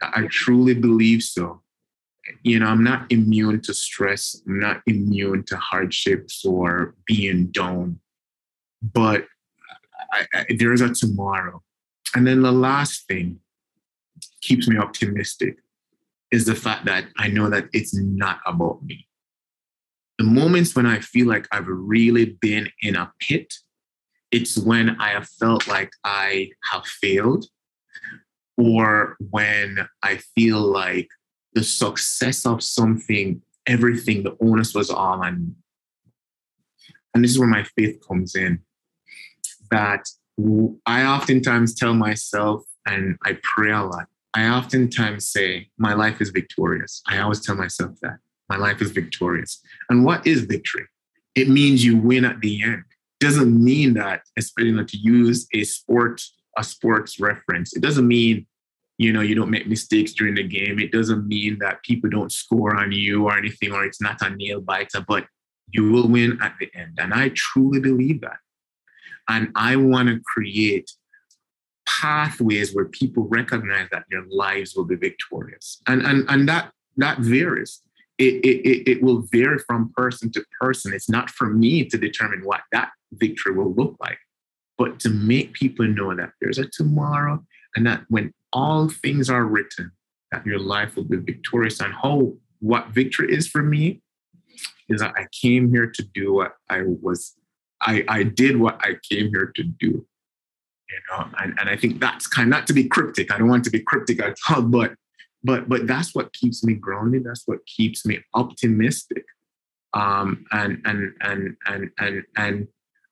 I 0.01 0.27
truly 0.29 0.73
believe 0.73 1.23
so. 1.23 1.61
You 2.43 2.59
know, 2.59 2.67
I'm 2.67 2.83
not 2.83 3.11
immune 3.11 3.61
to 3.61 3.73
stress, 3.73 4.41
I'm 4.47 4.59
not 4.59 4.81
immune 4.87 5.43
to 5.47 5.57
hardships 5.57 6.43
or 6.43 6.95
being 7.05 7.47
down, 7.47 7.99
but 8.81 9.25
I, 10.11 10.25
I, 10.33 10.45
there 10.57 10.73
is 10.73 10.81
a 10.81 10.93
tomorrow. 10.93 11.61
And 12.15 12.25
then 12.25 12.41
the 12.41 12.51
last 12.51 13.07
thing 13.07 13.39
keeps 14.41 14.67
me 14.67 14.77
optimistic 14.77 15.57
is 16.31 16.45
the 16.45 16.55
fact 16.55 16.85
that 16.85 17.05
I 17.17 17.27
know 17.27 17.49
that 17.49 17.67
it's 17.73 17.93
not 17.93 18.39
about 18.45 18.83
me. 18.83 19.07
The 20.17 20.23
moments 20.23 20.75
when 20.75 20.85
I 20.85 20.99
feel 20.99 21.27
like 21.27 21.47
I've 21.51 21.67
really 21.67 22.37
been 22.41 22.69
in 22.81 22.95
a 22.95 23.11
pit 23.19 23.53
it's 24.32 24.58
when 24.58 25.00
I 25.00 25.10
have 25.10 25.27
felt 25.27 25.67
like 25.67 25.91
I 26.03 26.50
have 26.72 26.86
failed 26.86 27.46
or 28.58 29.17
when 29.29 29.88
I 30.01 30.17
feel 30.36 30.60
like 30.60 31.08
the 31.53 31.63
success 31.63 32.46
of 32.46 32.63
something, 32.63 33.41
everything, 33.65 34.24
the 34.24 34.36
onus 34.41 34.74
was 34.74 34.89
on. 34.89 35.55
And 37.13 37.24
this 37.24 37.32
is 37.32 37.39
where 37.39 37.48
my 37.48 37.65
faith 37.77 38.00
comes 38.08 38.36
in. 38.36 38.60
That 39.72 40.08
I 40.86 41.05
oftentimes 41.05 41.74
tell 41.74 41.94
myself, 41.94 42.63
and 42.86 43.17
I 43.24 43.38
pray 43.41 43.72
a 43.72 43.84
lot, 43.84 44.08
I 44.34 44.48
oftentimes 44.50 45.25
say, 45.25 45.70
My 45.77 45.94
life 45.94 46.22
is 46.22 46.29
victorious. 46.29 47.01
I 47.08 47.20
always 47.20 47.44
tell 47.44 47.55
myself 47.55 47.91
that. 48.01 48.17
My 48.50 48.58
life 48.58 48.82
is 48.82 48.91
victorious. 48.91 49.62
And 49.89 50.05
what 50.05 50.27
is 50.27 50.41
victory? 50.41 50.86
It 51.36 51.50
means 51.50 51.84
you 51.84 51.98
win 51.98 52.25
at 52.25 52.41
the 52.41 52.62
end 52.62 52.84
doesn't 53.19 53.63
mean 53.63 53.93
that, 53.93 54.22
especially 54.38 54.72
not 54.72 54.88
to 54.89 54.98
use 54.98 55.48
a 55.53 55.63
sport, 55.63 56.22
a 56.57 56.63
sports 56.63 57.19
reference. 57.19 57.75
It 57.75 57.81
doesn't 57.81 58.07
mean, 58.07 58.45
you 58.98 59.12
know, 59.12 59.22
you 59.22 59.36
don't 59.36 59.50
make 59.50 59.67
mistakes 59.67 60.13
during 60.13 60.36
the 60.36 60.43
game. 60.43 60.79
It 60.79 60.91
doesn't 60.91 61.27
mean 61.27 61.57
that 61.60 61.84
people 61.84 62.10
don't 62.10 62.31
score 62.31 62.75
on 62.75 62.91
you 62.91 63.25
or 63.25 63.38
anything, 63.38 63.72
or 63.72 63.84
it's 63.84 64.01
not 64.01 64.22
a 64.22 64.29
nail 64.29 64.62
biter, 64.62 65.03
but 65.07 65.25
you 65.72 65.91
will 65.91 66.07
win 66.07 66.38
at 66.41 66.55
the 66.60 66.69
end. 66.74 66.98
And 66.98 67.13
I 67.13 67.29
truly 67.29 67.79
believe 67.79 68.22
that. 68.22 68.38
And 69.27 69.50
I 69.55 69.75
want 69.75 70.10
to 70.10 70.22
create 70.25 70.91
pathways 71.88 72.74
where 72.74 72.86
people 72.86 73.27
recognize 73.27 73.88
that 73.91 74.05
their 74.10 74.24
lives 74.29 74.75
will 74.75 74.86
be 74.86 74.95
victorious. 74.95 75.81
And 75.88 76.05
and 76.05 76.25
and 76.29 76.48
that 76.48 76.72
that 76.98 77.19
varies 77.19 77.81
it, 78.17 78.45
it, 78.45 78.89
it 78.89 79.03
will 79.03 79.24
vary 79.31 79.60
from 79.60 79.91
person 79.95 80.31
to 80.31 80.45
person. 80.60 80.93
It's 80.93 81.10
not 81.10 81.29
for 81.29 81.50
me 81.50 81.86
to 81.86 81.98
determine 81.98 82.41
what 82.43 82.62
that 82.72 82.91
victory 83.17 83.53
will 83.53 83.74
look 83.74 83.95
like, 84.00 84.17
but 84.77 85.00
to 85.01 85.10
make 85.10 85.53
people 85.53 85.88
know 85.88 86.15
that 86.15 86.31
there's 86.41 86.57
a 86.57 86.67
tomorrow 86.67 87.43
and 87.75 87.86
that 87.86 88.03
when 88.10 88.34
all 88.53 88.89
things 88.89 89.29
are 89.29 89.45
written, 89.45 89.91
that 90.31 90.45
your 90.45 90.60
life 90.60 90.95
will 90.95 91.03
be 91.03 91.17
victorious. 91.17 91.79
And 91.79 91.93
how 91.93 92.34
what 92.60 92.89
victory 92.89 93.34
is 93.34 93.48
for 93.48 93.62
me 93.62 94.01
is 94.89 95.01
that 95.01 95.13
I 95.17 95.27
came 95.41 95.69
here 95.69 95.88
to 95.88 96.03
do 96.13 96.34
what 96.34 96.53
I 96.69 96.84
was, 96.86 97.36
I, 97.81 98.03
I 98.07 98.24
did 98.24 98.57
what 98.57 98.79
I 98.81 98.95
came 99.10 99.29
here 99.29 99.51
to 99.55 99.63
do. 99.63 100.05
You 100.88 101.00
know, 101.10 101.27
and, 101.39 101.55
and 101.60 101.67
I 101.67 101.75
think 101.75 102.00
that's 102.00 102.27
kind 102.27 102.48
of 102.48 102.51
not 102.51 102.67
to 102.67 102.74
be 102.74 102.88
cryptic. 102.88 103.34
I 103.34 103.39
don't 103.39 103.50
want 103.50 103.63
to 103.65 103.72
be 103.72 103.79
cryptic 103.79 104.22
at 104.22 104.38
all, 104.50 104.62
but 104.62 104.93
but 105.45 105.69
but 105.69 105.88
that's 105.88 106.13
what 106.15 106.34
keeps 106.34 106.63
me 106.63 106.74
grounded 106.74 107.24
that's 107.24 107.43
what 107.45 107.65
keeps 107.67 108.05
me 108.05 108.19
optimistic 108.34 109.24
um 109.93 110.45
and 110.51 110.81
and 110.86 111.13
and 111.22 111.55
and 111.67 111.91
and 112.00 112.24
and 112.36 112.67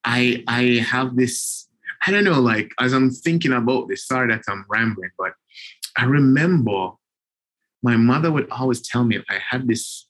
i 0.05 0.43
i 0.47 0.83
have 0.87 1.15
this 1.15 1.67
i 2.05 2.11
don't 2.11 2.23
know 2.23 2.39
like 2.39 2.71
as 2.79 2.93
i'm 2.93 3.09
thinking 3.09 3.53
about 3.53 3.87
this 3.87 4.05
sorry 4.07 4.27
that 4.27 4.43
i'm 4.47 4.65
rambling 4.69 5.11
but 5.17 5.33
i 5.97 6.03
remember 6.03 6.89
my 7.81 7.97
mother 7.97 8.31
would 8.31 8.49
always 8.49 8.81
tell 8.81 9.03
me 9.03 9.17
i 9.29 9.37
had 9.49 9.67
this 9.67 10.07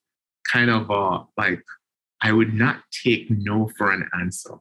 kind 0.51 0.69
of 0.69 0.89
uh 0.91 1.23
like 1.37 1.63
i 2.21 2.31
would 2.31 2.53
not 2.53 2.77
take 3.03 3.29
no 3.29 3.69
for 3.77 3.91
an 3.91 4.07
answer 4.19 4.55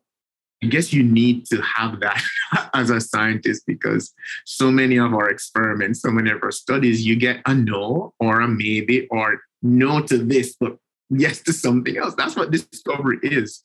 I 0.63 0.69
guess 0.69 0.93
you 0.93 1.03
need 1.03 1.47
to 1.47 1.61
have 1.61 2.01
that 2.01 2.23
as 2.75 2.91
a 2.91 3.01
scientist 3.01 3.65
because 3.67 4.13
so 4.45 4.71
many 4.71 4.97
of 4.97 5.13
our 5.13 5.29
experiments, 5.29 6.01
so 6.01 6.11
many 6.11 6.31
of 6.31 6.43
our 6.43 6.53
studies, 6.53 7.05
you 7.05 7.17
get 7.17 7.41
a 7.47 7.55
no 7.55 8.15
or 8.21 8.41
a 8.41 8.49
maybe 8.49 9.09
or 9.11 9.41
no 9.63 10.01
to 10.03 10.19
this, 10.19 10.55
but 10.59 10.77
yes 11.11 11.41
to 11.43 11.53
something 11.53 11.97
else. 11.97 12.15
That's 12.15 12.37
what 12.37 12.53
discovery 12.53 13.19
is. 13.23 13.65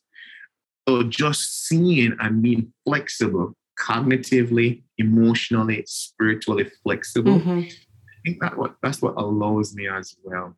So 0.88 1.04
just 1.04 1.68
seeing 1.68 2.16
and 2.20 2.42
being 2.42 2.72
flexible, 2.86 3.54
cognitively, 3.80 4.84
emotionally, 4.98 5.84
spiritually 5.86 6.72
flexible. 6.84 7.40
Mm-hmm. 7.40 7.60
I 7.60 8.20
think 8.26 8.42
that 8.42 8.58
what 8.58 8.76
that's 8.82 9.02
what 9.02 9.16
allows 9.18 9.76
me 9.76 9.88
as 9.88 10.16
well 10.24 10.56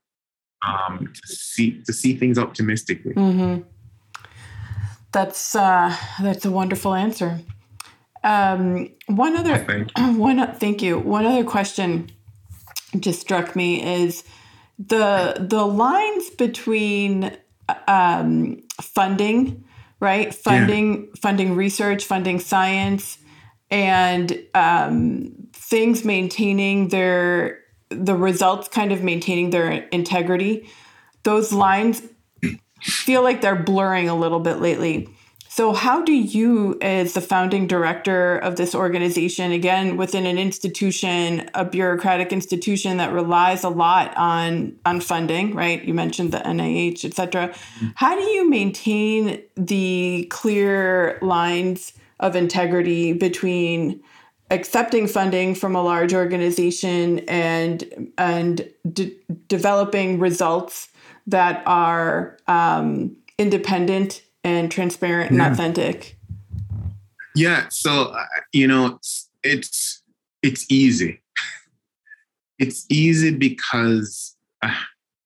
um, 0.68 1.12
to 1.14 1.36
see 1.36 1.82
to 1.86 1.94
see 1.94 2.16
things 2.16 2.38
optimistically. 2.38 3.14
Mm-hmm. 3.14 3.62
That's 5.12 5.56
uh, 5.56 5.96
that's 6.22 6.46
a 6.46 6.52
wonderful 6.52 6.94
answer. 6.94 7.40
Um, 8.24 8.90
one 9.08 9.36
other 9.36 9.58
one. 9.98 10.54
Thank 10.56 10.82
you. 10.82 11.00
One 11.00 11.26
other 11.26 11.44
question 11.44 12.12
just 13.00 13.22
struck 13.22 13.56
me 13.56 13.82
is 14.04 14.24
the 14.78 15.36
the 15.40 15.66
lines 15.66 16.30
between 16.32 17.36
um, 17.88 18.62
funding, 18.82 19.64
right? 20.00 20.34
Funding, 20.34 21.01
yeah. 21.01 21.20
funding 21.22 21.56
research, 21.56 22.06
funding 22.06 22.39
science, 22.39 23.18
and 23.72 24.39
um, 24.53 25.32
things 25.53 26.03
maintaining 26.03 26.89
their 26.89 27.60
the 27.89 28.15
results, 28.15 28.68
kind 28.68 28.91
of 28.91 29.03
maintaining 29.03 29.50
their 29.50 29.72
integrity. 29.89 30.70
Those 31.24 31.51
lines 31.51 32.03
feel 32.82 33.24
like 33.24 33.41
they're 33.41 33.56
blurring 33.56 34.10
a 34.10 34.15
little 34.15 34.39
bit 34.39 34.60
lately. 34.60 35.10
So, 35.60 35.74
how 35.74 36.01
do 36.01 36.13
you, 36.13 36.78
as 36.82 37.12
the 37.12 37.20
founding 37.20 37.68
director 37.68 38.38
of 38.38 38.56
this 38.56 38.74
organization, 38.74 39.51
again 39.51 39.98
within 39.98 40.25
an 40.25 40.38
institution, 40.38 41.50
a 41.54 41.66
bureaucratic 41.66 42.32
institution 42.32 42.96
that 42.96 43.12
relies 43.12 43.66
a 43.66 43.70
lot 43.70 44.16
on 44.16 44.78
on 44.86 45.01
funding, 45.01 45.54
right? 45.54 45.84
You 45.84 45.94
mentioned 45.94 46.32
the 46.32 46.38
NIH, 46.38 47.04
et 47.04 47.13
cetera. 47.13 47.50
Mm-hmm. 47.50 47.88
How 47.96 48.16
do 48.16 48.24
you 48.24 48.50
maintain 48.50 49.42
the 49.58 50.28
clear 50.30 51.20
lines 51.22 51.92
of 52.22 52.38
integrity 52.38 53.12
between 53.12 54.01
accepting 54.51 55.08
funding 55.08 55.56
from 55.56 55.75
a 55.75 55.84
large 55.84 56.13
organization 56.13 57.20
and 57.28 58.13
and 58.18 58.66
de- 58.94 59.13
developing 59.50 60.20
results 60.20 60.88
that 61.28 61.62
are 61.66 62.38
um, 62.48 63.13
independent 63.38 64.22
and 64.43 64.72
transparent 64.72 65.31
and 65.31 65.39
yeah. 65.39 65.51
authentic. 65.51 66.17
Yeah. 67.36 67.67
So, 67.69 68.05
uh, 68.05 68.25
you 68.51 68.67
know, 68.67 68.96
it's, 68.96 69.29
it's 69.43 70.03
it's 70.41 70.65
easy. 70.69 71.22
It's 72.58 72.86
easy 72.89 73.36
because 73.36 74.36
uh, 74.62 74.74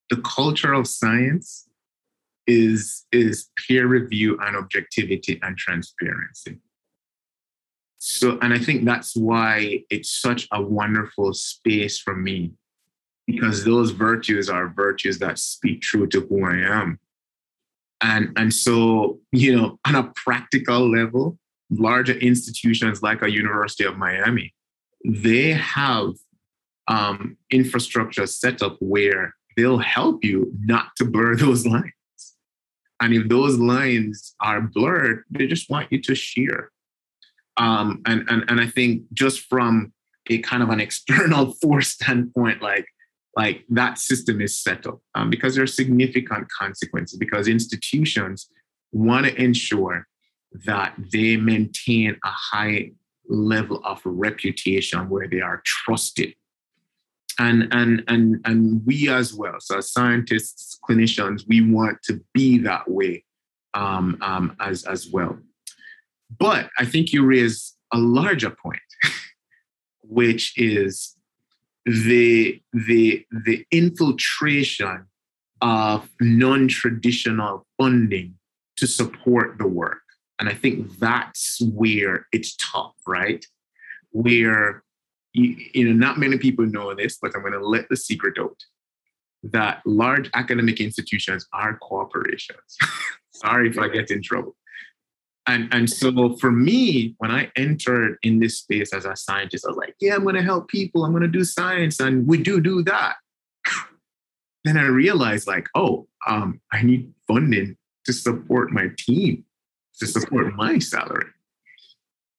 the 0.10 0.18
culture 0.18 0.74
of 0.74 0.88
science 0.88 1.68
is, 2.46 3.06
is 3.12 3.50
peer 3.58 3.88
review 3.88 4.38
and 4.42 4.56
objectivity 4.56 5.40
and 5.42 5.58
transparency. 5.58 6.60
So, 7.98 8.38
and 8.42 8.54
I 8.54 8.60
think 8.60 8.86
that's 8.86 9.16
why 9.16 9.84
it's 9.90 10.10
such 10.10 10.48
a 10.52 10.62
wonderful 10.62 11.34
space 11.34 12.00
for 12.00 12.16
me 12.16 12.52
because 13.26 13.64
those 13.64 13.92
virtues 13.92 14.50
are 14.50 14.68
virtues 14.68 15.20
that 15.20 15.40
speak 15.40 15.82
true 15.82 16.08
to 16.08 16.22
who 16.22 16.46
I 16.46 16.58
am. 16.58 17.00
And, 18.04 18.34
and 18.36 18.54
so, 18.54 19.20
you 19.32 19.56
know, 19.56 19.80
on 19.88 19.96
a 19.96 20.12
practical 20.16 20.90
level, 20.90 21.40
larger 21.72 22.14
institutions 22.14 23.02
like 23.02 23.22
a 23.22 23.32
University 23.32 23.86
of 23.86 23.98
Miami, 23.98 24.54
they 25.06 25.52
have 25.52 26.12
um, 26.88 27.38
infrastructure 27.50 28.28
set 28.28 28.62
up 28.62 28.78
where 28.80 29.34
they'll 29.56 29.78
help 29.78 30.24
you 30.24 30.52
not 30.60 30.88
to 30.98 31.06
blur 31.06 31.36
those 31.38 31.66
lines. 31.66 31.92
And 33.02 33.14
if 33.14 33.28
those 33.28 33.58
lines 33.58 34.36
are 34.40 34.62
blurred, 34.62 35.24
they 35.30 35.48
just 35.48 35.70
want 35.70 35.92
you 35.92 36.02
to 36.04 36.16
shear. 36.16 36.72
Um, 37.58 38.02
and, 38.06 38.26
and, 38.30 38.46
and 38.48 38.62
I 38.62 38.68
think 38.68 39.04
just 39.14 39.42
from 39.42 39.94
a 40.30 40.40
kind 40.40 40.64
of 40.64 40.70
an 40.70 40.80
external 40.88 41.54
force 41.54 41.90
standpoint, 41.90 42.62
like, 42.62 42.86
like 43.36 43.66
that 43.70 43.98
system 43.98 44.42
is 44.42 44.62
set 44.62 44.86
up 44.86 45.00
um, 45.16 45.30
because 45.30 45.56
there 45.56 45.64
are 45.64 45.68
significant 45.68 46.48
consequences 46.50 47.18
because 47.18 47.48
institutions 47.48 48.50
want 48.92 49.26
to 49.26 49.42
ensure 49.42 50.08
that 50.66 50.94
they 51.12 51.36
maintain 51.36 52.16
a 52.24 52.30
high 52.30 52.92
level 53.28 53.82
of 53.84 54.00
reputation 54.06 55.10
where 55.10 55.28
they 55.28 55.42
are 55.42 55.62
trusted. 55.66 56.34
And 57.40 57.68
and 57.72 58.04
and 58.08 58.40
and 58.46 58.86
we 58.86 59.10
as 59.10 59.34
well 59.34 59.56
so 59.60 59.80
as 59.80 59.92
scientists 59.92 60.78
clinicians 60.88 61.42
we 61.48 61.62
want 61.62 61.98
to 62.04 62.22
be 62.32 62.60
that 62.60 62.88
way 62.88 63.26
um, 63.74 64.20
um, 64.22 64.56
as 64.60 64.84
as 64.86 65.08
well. 65.08 65.40
But 66.38 66.70
i 66.78 66.86
think 66.86 67.12
you 67.12 67.26
raise 67.26 67.74
a 67.92 67.98
larger 67.98 68.52
point 68.52 68.80
which 70.04 70.54
is 70.58 71.13
the 71.86 72.62
the 72.74 73.26
the 73.46 73.66
infiltration 73.72 75.06
of 75.62 76.10
non-traditional 76.20 77.66
funding 77.78 78.36
to 78.78 78.88
support 78.88 79.58
the 79.58 79.68
work 79.68 80.02
and 80.40 80.50
i 80.50 80.54
think 80.54 80.98
that's 81.00 81.62
where 81.74 82.26
it's 82.32 82.56
tough 82.58 82.96
right 83.06 83.46
where 84.12 84.84
you, 85.34 85.56
you 85.74 85.86
know, 85.86 85.94
not 85.94 86.18
many 86.18 86.38
people 86.38 86.66
know 86.66 86.94
this, 86.94 87.18
but 87.22 87.36
I'm 87.36 87.42
going 87.42 87.54
to 87.54 87.68
let 87.68 87.90
the 87.90 87.98
secret 87.98 88.38
out 88.40 88.58
that 89.44 89.82
large 89.86 90.30
academic 90.34 90.80
institutions 90.80 91.48
are 91.52 91.78
corporations. 91.78 92.78
Sorry 93.34 93.70
if 93.70 93.78
I 93.78 93.90
get 93.90 94.10
in 94.10 94.22
trouble. 94.22 94.56
And, 95.46 95.74
and 95.74 95.90
so 95.90 96.36
for 96.38 96.52
me, 96.52 97.16
when 97.18 97.32
I 97.32 97.52
entered 97.58 98.18
in 98.24 98.40
this 98.40 98.60
space 98.60 98.94
as 98.94 99.06
a 99.06 99.16
scientist, 99.16 99.66
I 99.66 99.70
was 99.70 99.78
like, 99.78 99.96
yeah, 100.00 100.16
I'm 100.16 100.24
going 100.24 100.36
to 100.36 100.42
help 100.42 100.70
people. 100.70 101.04
I'm 101.04 101.12
going 101.12 101.24
to 101.24 101.28
do 101.28 101.44
science. 101.44 102.00
And 102.00 102.26
we 102.26 102.42
do 102.42 102.62
do 102.62 102.82
that. 102.84 103.16
then 104.64 104.78
I 104.78 104.86
realized 104.86 105.48
like, 105.48 105.68
oh, 105.76 106.08
um, 106.28 106.62
I 106.72 106.82
need 106.84 107.14
funding 107.28 107.76
to 108.06 108.14
support 108.14 108.72
my 108.72 108.88
team, 108.98 109.44
to 110.00 110.08
support 110.08 110.56
my 110.56 110.80
salary. 110.80 111.26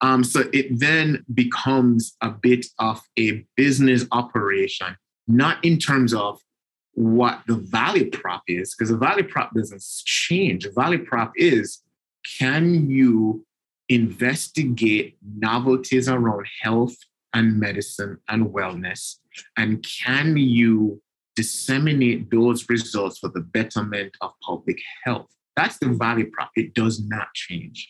Um, 0.01 0.25
so 0.25 0.45
it 0.53 0.79
then 0.79 1.25
becomes 1.33 2.17
a 2.21 2.31
bit 2.31 2.67
of 2.79 3.01
a 3.19 3.45
business 3.57 4.05
operation, 4.13 4.97
not 5.27 5.65
in 5.65 5.79
terms 5.79 6.13
of 6.13 6.41
what 6.93 7.41
the 7.47 7.57
value 7.57 8.11
prop 8.11 8.43
is, 8.47 8.75
because 8.75 8.91
the 8.91 8.97
value 8.97 9.25
prop 9.25 9.53
doesn't 9.55 9.83
change. 10.05 10.65
The 10.65 10.73
value 10.73 11.05
prop 11.05 11.33
is 11.37 11.81
can 12.39 12.91
you 12.91 13.45
investigate 13.89 15.17
novelties 15.37 16.09
around 16.09 16.47
health 16.63 16.97
and 17.35 17.59
medicine 17.59 18.19
and 18.29 18.47
wellness? 18.47 19.17
And 19.57 19.85
can 19.85 20.37
you 20.37 21.03
disseminate 21.37 22.31
those 22.31 22.69
results 22.69 23.19
for 23.19 23.29
the 23.29 23.41
betterment 23.41 24.17
of 24.21 24.33
public 24.43 24.79
health? 25.05 25.27
That's 25.57 25.79
the 25.79 25.89
value 25.89 26.31
prop. 26.31 26.51
It 26.57 26.75
does 26.75 27.05
not 27.05 27.29
change. 27.35 27.89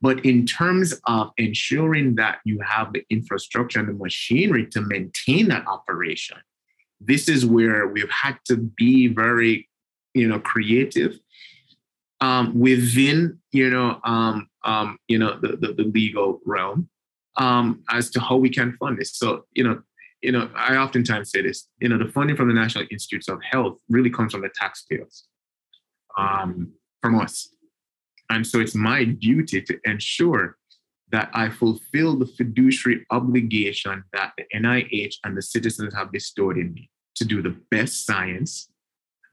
But 0.00 0.24
in 0.24 0.44
terms 0.44 1.00
of 1.06 1.30
ensuring 1.38 2.16
that 2.16 2.38
you 2.44 2.60
have 2.60 2.92
the 2.92 3.04
infrastructure 3.10 3.80
and 3.80 3.88
the 3.88 3.94
machinery 3.94 4.66
to 4.66 4.80
maintain 4.82 5.48
that 5.48 5.66
operation, 5.66 6.36
this 7.00 7.28
is 7.28 7.46
where 7.46 7.88
we've 7.88 8.10
had 8.10 8.38
to 8.46 8.56
be 8.56 9.08
very, 9.08 9.68
you 10.12 10.28
know, 10.28 10.40
creative 10.40 11.18
um, 12.24 12.58
within, 12.58 13.38
you 13.52 13.68
know, 13.68 14.00
um, 14.02 14.48
um, 14.64 14.96
you 15.08 15.18
know, 15.18 15.38
the, 15.40 15.58
the, 15.60 15.74
the 15.74 15.82
legal 15.82 16.40
realm 16.46 16.88
um, 17.36 17.82
as 17.90 18.08
to 18.10 18.20
how 18.20 18.36
we 18.36 18.48
can 18.48 18.74
fund 18.78 18.98
this. 18.98 19.14
So, 19.14 19.44
you 19.52 19.62
know, 19.62 19.82
you 20.22 20.32
know, 20.32 20.48
I 20.56 20.76
oftentimes 20.76 21.30
say 21.30 21.42
this, 21.42 21.68
you 21.80 21.88
know, 21.90 21.98
the 21.98 22.10
funding 22.10 22.34
from 22.34 22.48
the 22.48 22.54
National 22.54 22.86
Institutes 22.90 23.28
of 23.28 23.42
Health 23.42 23.76
really 23.90 24.08
comes 24.08 24.32
from 24.32 24.40
the 24.40 24.48
taxpayers, 24.54 25.24
um, 26.16 26.72
from 27.02 27.20
us. 27.20 27.46
And 28.30 28.46
so 28.46 28.58
it's 28.58 28.74
my 28.74 29.04
duty 29.04 29.60
to 29.60 29.78
ensure 29.84 30.56
that 31.12 31.28
I 31.34 31.50
fulfill 31.50 32.16
the 32.16 32.26
fiduciary 32.26 33.04
obligation 33.10 34.02
that 34.14 34.32
the 34.38 34.44
NIH 34.54 35.16
and 35.24 35.36
the 35.36 35.42
citizens 35.42 35.92
have 35.92 36.10
bestowed 36.10 36.56
in 36.56 36.72
me 36.72 36.88
to 37.16 37.26
do 37.26 37.42
the 37.42 37.54
best 37.70 38.06
science 38.06 38.70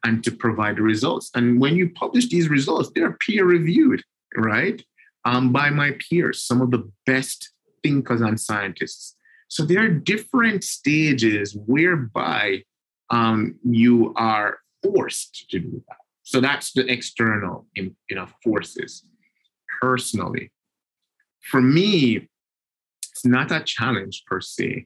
and 0.03 0.23
to 0.23 0.31
provide 0.31 0.79
results. 0.79 1.29
And 1.35 1.59
when 1.59 1.75
you 1.75 1.89
publish 1.89 2.29
these 2.29 2.49
results, 2.49 2.91
they're 2.95 3.13
peer 3.13 3.45
reviewed, 3.45 4.03
right? 4.35 4.83
Um, 5.25 5.51
by 5.51 5.69
my 5.69 5.95
peers, 6.09 6.43
some 6.43 6.61
of 6.61 6.71
the 6.71 6.89
best 7.05 7.51
thinkers 7.83 8.21
and 8.21 8.39
scientists. 8.39 9.15
So 9.47 9.63
there 9.65 9.83
are 9.83 9.89
different 9.89 10.63
stages 10.63 11.55
whereby 11.55 12.63
um, 13.09 13.55
you 13.63 14.13
are 14.15 14.59
forced 14.81 15.49
to 15.49 15.59
do 15.59 15.83
that. 15.87 15.97
So 16.23 16.39
that's 16.39 16.71
the 16.71 16.89
external 16.89 17.67
you 17.75 17.93
know, 18.11 18.27
forces. 18.43 19.03
Personally, 19.81 20.51
for 21.41 21.61
me, 21.61 22.29
it's 23.11 23.25
not 23.25 23.51
a 23.51 23.61
challenge 23.61 24.23
per 24.25 24.39
se, 24.39 24.85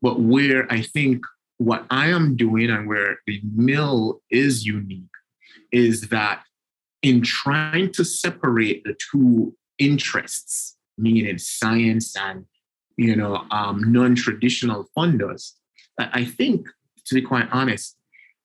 but 0.00 0.20
where 0.20 0.72
I 0.72 0.82
think 0.82 1.22
what 1.60 1.84
I 1.90 2.06
am 2.06 2.36
doing 2.36 2.70
and 2.70 2.88
where 2.88 3.18
the 3.26 3.38
mill 3.54 4.22
is 4.30 4.64
unique 4.64 5.02
is 5.70 6.08
that 6.08 6.42
in 7.02 7.20
trying 7.20 7.92
to 7.92 8.04
separate 8.04 8.82
the 8.84 8.96
two 9.10 9.54
interests, 9.78 10.78
meaning 10.96 11.36
science 11.36 12.16
and 12.16 12.46
you 12.96 13.14
know 13.14 13.44
um, 13.50 13.92
non-traditional 13.92 14.88
funders, 14.96 15.52
I 15.98 16.24
think, 16.24 16.66
to 17.04 17.14
be 17.14 17.20
quite 17.20 17.48
honest, 17.52 17.94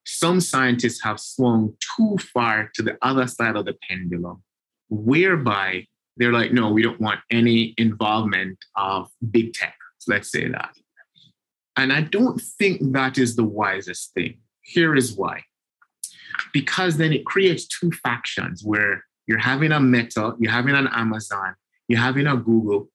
some 0.05 0.41
scientists 0.41 1.01
have 1.03 1.21
swung 1.21 1.73
too 1.95 2.17
far 2.33 2.69
to 2.75 2.83
the 2.83 2.97
other 3.01 3.27
side 3.27 3.55
of 3.55 3.63
the 3.63 3.75
pendulum, 3.87 4.43
whereby 4.89 5.87
they're 6.17 6.33
like, 6.33 6.51
no, 6.51 6.69
we 6.69 6.83
don't 6.83 6.99
want 6.99 7.21
any 7.31 7.73
involvement 7.77 8.57
of 8.75 9.09
big 9.31 9.53
tech. 9.53 9.75
Let's 10.05 10.29
say 10.29 10.49
that. 10.49 10.75
And 11.77 11.91
I 11.91 12.01
don't 12.01 12.41
think 12.41 12.93
that 12.93 13.17
is 13.17 13.35
the 13.35 13.43
wisest 13.43 14.13
thing. 14.13 14.39
Here 14.61 14.95
is 14.95 15.15
why. 15.15 15.43
Because 16.53 16.97
then 16.97 17.13
it 17.13 17.25
creates 17.25 17.67
two 17.67 17.91
factions 17.91 18.63
where 18.63 19.03
you're 19.27 19.37
having 19.37 19.71
a 19.71 19.79
Meta, 19.79 20.35
you're 20.39 20.51
having 20.51 20.75
an 20.75 20.87
Amazon, 20.87 21.55
you're 21.87 21.99
having 21.99 22.27
a 22.27 22.37
Google 22.37 22.89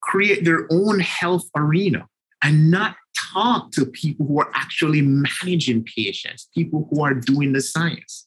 create 0.00 0.44
their 0.44 0.66
own 0.70 1.00
health 1.00 1.48
arena 1.56 2.06
and 2.42 2.70
not 2.70 2.96
talk 3.32 3.70
to 3.72 3.86
people 3.86 4.26
who 4.26 4.40
are 4.40 4.50
actually 4.54 5.02
managing 5.02 5.84
patients, 5.84 6.48
people 6.54 6.88
who 6.90 7.02
are 7.02 7.14
doing 7.14 7.52
the 7.52 7.60
science. 7.60 8.26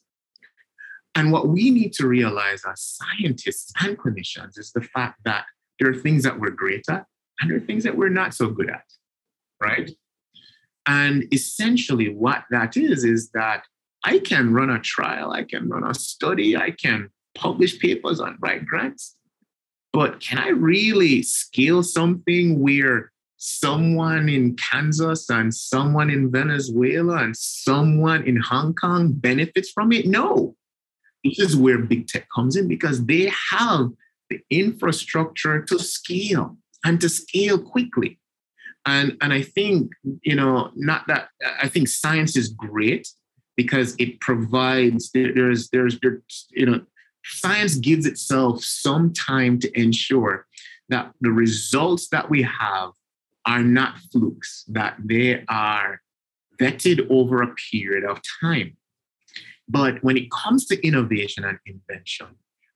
And 1.15 1.31
what 1.31 1.47
we 1.47 1.69
need 1.69 1.93
to 1.93 2.07
realize 2.07 2.63
as 2.69 2.81
scientists 2.81 3.71
and 3.81 3.97
clinicians 3.97 4.57
is 4.57 4.71
the 4.73 4.81
fact 4.81 5.19
that 5.25 5.45
there 5.79 5.89
are 5.89 5.95
things 5.95 6.23
that 6.23 6.39
we're 6.39 6.51
great 6.51 6.85
at 6.89 7.05
and 7.39 7.49
there 7.49 7.57
are 7.57 7.61
things 7.61 7.83
that 7.83 7.97
we're 7.97 8.09
not 8.09 8.33
so 8.33 8.49
good 8.49 8.69
at, 8.69 8.83
right? 9.63 9.89
And 10.85 11.25
essentially, 11.31 12.09
what 12.09 12.43
that 12.51 12.75
is, 12.75 13.03
is 13.03 13.29
that 13.31 13.63
I 14.03 14.19
can 14.19 14.53
run 14.53 14.69
a 14.69 14.79
trial, 14.79 15.31
I 15.31 15.43
can 15.43 15.69
run 15.69 15.89
a 15.89 15.93
study, 15.93 16.57
I 16.57 16.71
can 16.71 17.09
publish 17.35 17.79
papers 17.79 18.19
on 18.19 18.37
write 18.41 18.65
grants, 18.65 19.15
but 19.93 20.19
can 20.19 20.39
I 20.39 20.49
really 20.49 21.23
scale 21.23 21.83
something 21.83 22.59
where 22.59 23.11
someone 23.37 24.27
in 24.27 24.55
Kansas 24.55 25.29
and 25.29 25.53
someone 25.53 26.09
in 26.09 26.31
Venezuela 26.31 27.17
and 27.17 27.35
someone 27.35 28.23
in 28.23 28.37
Hong 28.37 28.73
Kong 28.73 29.13
benefits 29.13 29.71
from 29.71 29.91
it? 29.91 30.07
No. 30.07 30.55
This 31.23 31.39
is 31.39 31.55
where 31.55 31.77
big 31.77 32.07
tech 32.07 32.27
comes 32.35 32.57
in 32.57 32.67
because 32.67 33.05
they 33.05 33.31
have 33.51 33.91
the 34.29 34.39
infrastructure 34.49 35.61
to 35.61 35.79
scale 35.79 36.57
and 36.83 36.99
to 36.99 37.07
scale 37.07 37.57
quickly. 37.57 38.19
And, 38.85 39.17
and 39.21 39.31
I 39.31 39.41
think, 39.41 39.91
you 40.23 40.35
know, 40.35 40.71
not 40.75 41.07
that 41.07 41.29
I 41.61 41.69
think 41.69 41.87
science 41.87 42.35
is 42.35 42.49
great 42.49 43.07
because 43.55 43.95
it 43.97 44.19
provides, 44.19 45.11
there's, 45.11 45.69
there's, 45.69 45.99
there's, 46.01 46.47
you 46.51 46.65
know, 46.65 46.81
science 47.23 47.75
gives 47.75 48.05
itself 48.05 48.63
some 48.63 49.13
time 49.13 49.59
to 49.59 49.79
ensure 49.79 50.45
that 50.89 51.13
the 51.21 51.31
results 51.31 52.09
that 52.09 52.29
we 52.29 52.41
have 52.43 52.91
are 53.45 53.63
not 53.63 53.97
flukes, 54.11 54.65
that 54.67 54.95
they 55.03 55.43
are 55.47 56.01
vetted 56.59 57.07
over 57.09 57.41
a 57.41 57.53
period 57.71 58.03
of 58.03 58.19
time. 58.41 58.75
But 59.67 60.03
when 60.03 60.17
it 60.17 60.29
comes 60.31 60.65
to 60.67 60.85
innovation 60.85 61.45
and 61.45 61.57
invention, 61.65 62.27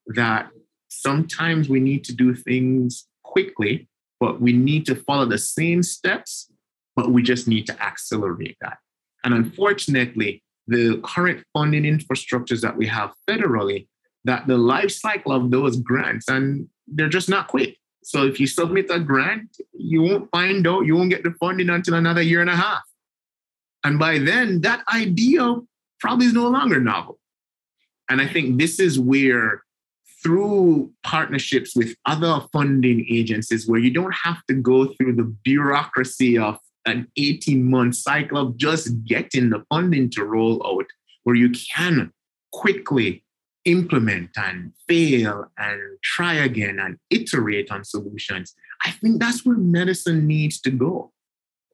that 0.08 0.50
sometimes 0.88 1.68
we 1.68 1.80
need 1.80 2.04
to 2.06 2.14
do 2.14 2.34
things 2.34 3.08
quickly, 3.24 3.90
but 4.20 4.42
we 4.42 4.54
need 4.54 4.86
to 4.88 4.96
follow 4.96 5.26
the 5.26 5.38
same 5.38 5.84
steps, 5.84 6.52
but 6.96 7.12
we 7.12 7.22
just 7.22 7.48
need 7.48 7.68
to 7.68 7.84
accelerate 7.84 8.58
that. 8.62 8.78
And 9.24 9.34
unfortunately, 9.34 10.44
the 10.68 11.00
current 11.04 11.44
funding 11.54 11.84
infrastructures 11.84 12.62
that 12.62 12.76
we 12.76 12.88
have 12.88 13.14
federally, 13.30 13.88
that 14.26 14.48
the 14.48 14.58
life 14.58 14.92
cycle 14.92 15.32
of 15.32 15.52
those 15.52 15.78
grants, 15.78 16.28
and 16.28 16.68
they're 16.88 17.10
just 17.10 17.30
not 17.30 17.48
quick. 17.48 17.78
So 18.04 18.26
if 18.26 18.40
you 18.40 18.48
submit 18.48 18.90
a 18.90 19.00
grant, 19.00 19.58
you 19.74 20.02
won't 20.02 20.30
find 20.32 20.66
out, 20.66 20.86
you 20.86 20.96
won't 20.96 21.10
get 21.10 21.24
the 21.24 21.34
funding 21.40 21.70
until 21.70 21.96
another 21.96 22.22
year 22.22 22.42
and 22.42 22.50
a 22.50 22.56
half. 22.56 22.84
And 23.84 24.00
by 24.00 24.20
then, 24.20 24.62
that 24.62 24.84
idea 24.94 25.56
probably 26.00 26.28
is 26.28 26.34
no 26.34 26.48
longer 26.50 26.80
novel. 26.80 27.20
And 28.10 28.22
I 28.22 28.28
think 28.28 28.58
this 28.60 28.80
is 28.80 29.00
where, 29.00 29.64
through 30.24 30.92
partnerships 31.04 31.76
with 31.76 31.96
other 32.06 32.42
funding 32.52 33.06
agencies, 33.10 33.68
where 33.68 33.80
you 33.80 33.92
don't 33.92 34.16
have 34.16 34.44
to 34.48 34.54
go 34.54 34.88
through 34.94 35.16
the 35.16 35.36
bureaucracy 35.44 36.38
of 36.38 36.58
an 36.86 37.08
18 37.18 37.70
month 37.70 37.96
cycle 37.96 38.38
of 38.38 38.58
just 38.58 39.04
getting 39.06 39.50
the 39.50 39.64
funding 39.70 40.10
to 40.12 40.24
roll 40.24 40.66
out, 40.66 40.86
where 41.24 41.36
you 41.36 41.50
can 41.52 42.12
quickly 42.52 43.24
implement 43.66 44.30
and 44.38 44.72
fail 44.88 45.46
and 45.58 45.80
try 46.02 46.34
again 46.34 46.80
and 46.80 46.98
iterate 47.10 47.70
on 47.70 47.84
solutions. 47.84 48.56
I 48.86 48.92
think 48.92 49.20
that's 49.20 49.46
where 49.46 49.58
medicine 49.58 50.26
needs 50.26 50.62
to 50.62 50.72
go. 50.72 51.12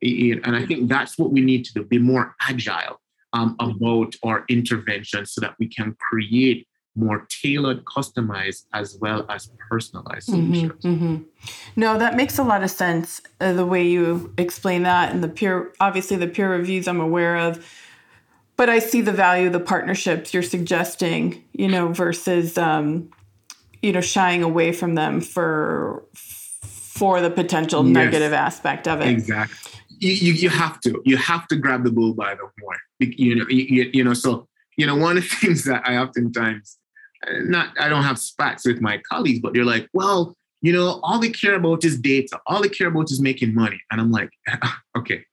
And 0.01 0.56
I 0.56 0.65
think 0.65 0.89
that's 0.89 1.17
what 1.17 1.32
we 1.32 1.41
need 1.41 1.63
to 1.65 1.73
do 1.73 1.84
be 1.84 1.99
more 1.99 2.36
agile 2.41 2.99
um, 3.32 3.56
about 3.60 4.15
our 4.23 4.43
interventions 4.49 5.34
so 5.34 5.41
that 5.41 5.56
we 5.60 5.67
can 5.67 5.95
create 5.99 6.67
more 6.95 7.25
tailored, 7.29 7.84
customized, 7.86 8.65
as 8.73 8.97
well 8.99 9.25
as 9.29 9.49
personalized 9.69 10.29
mm-hmm, 10.29 10.53
solutions. 10.53 10.84
Mm-hmm, 10.84 11.06
mm-hmm. 11.06 11.23
No, 11.75 11.97
that 11.97 12.15
makes 12.15 12.38
a 12.38 12.43
lot 12.43 12.63
of 12.63 12.71
sense. 12.71 13.21
Uh, 13.41 13.53
the 13.53 13.65
way 13.65 13.86
you 13.86 14.34
explain 14.38 14.84
that, 14.84 15.12
and 15.12 15.23
the 15.23 15.27
peer, 15.27 15.73
obviously 15.79 16.17
the 16.17 16.27
peer 16.27 16.49
reviews 16.49 16.88
I'm 16.88 17.01
aware 17.01 17.38
of, 17.38 17.65
but 18.56 18.69
I 18.69 18.79
see 18.79 19.01
the 19.01 19.12
value 19.12 19.47
of 19.47 19.53
the 19.53 19.60
partnerships 19.60 20.34
you're 20.34 20.43
suggesting. 20.43 21.43
You 21.53 21.67
know, 21.67 21.89
versus 21.89 22.58
um, 22.58 23.10
you 23.82 23.91
know 23.91 24.01
shying 24.01 24.43
away 24.43 24.71
from 24.71 24.95
them 24.95 25.21
for 25.21 26.03
for 26.13 27.21
the 27.21 27.32
potential 27.32 27.86
yes, 27.86 27.93
negative 27.93 28.34
aspect 28.34 28.88
of 28.88 29.01
it. 29.01 29.10
Exactly 29.10 29.71
you, 30.03 30.34
you, 30.34 30.49
have 30.49 30.79
to 30.82 31.01
you 31.06 31.17
have 31.17 31.47
to 31.47 31.56
grab 31.56 31.84
the 31.84 31.91
bull 31.91 32.13
by 32.13 32.36
the 32.36 32.47
horn 32.60 32.77
you 32.99 33.36
know 33.36 33.45
you, 33.49 33.89
you 33.93 34.03
know 34.03 34.13
so 34.13 34.47
you 34.77 34.86
know 34.86 34.95
one 34.95 35.17
of 35.17 35.23
the 35.23 35.29
things 35.41 35.63
that 35.65 35.82
i 35.86 35.97
oftentimes 35.97 36.77
not 37.44 37.70
i 37.80 37.88
don't 37.90 38.04
have 38.04 38.20
spats 38.20 38.66
with 38.66 38.82
my 38.82 39.02
colleagues 39.10 39.40
but 39.40 39.54
they're 39.54 39.66
like 39.66 39.88
well 39.94 40.36
you 40.62 40.72
know 40.72 41.00
all 41.04 41.20
they 41.20 41.30
care 41.30 41.56
about 41.56 41.84
is 41.84 42.00
data 42.00 42.40
all 42.48 42.62
they 42.62 42.70
care 42.70 42.88
about 42.88 43.12
is 43.12 43.22
making 43.22 43.54
money 43.54 43.80
and 43.92 44.00
i'm 44.02 44.12
like 44.12 44.30
okay 44.98 45.24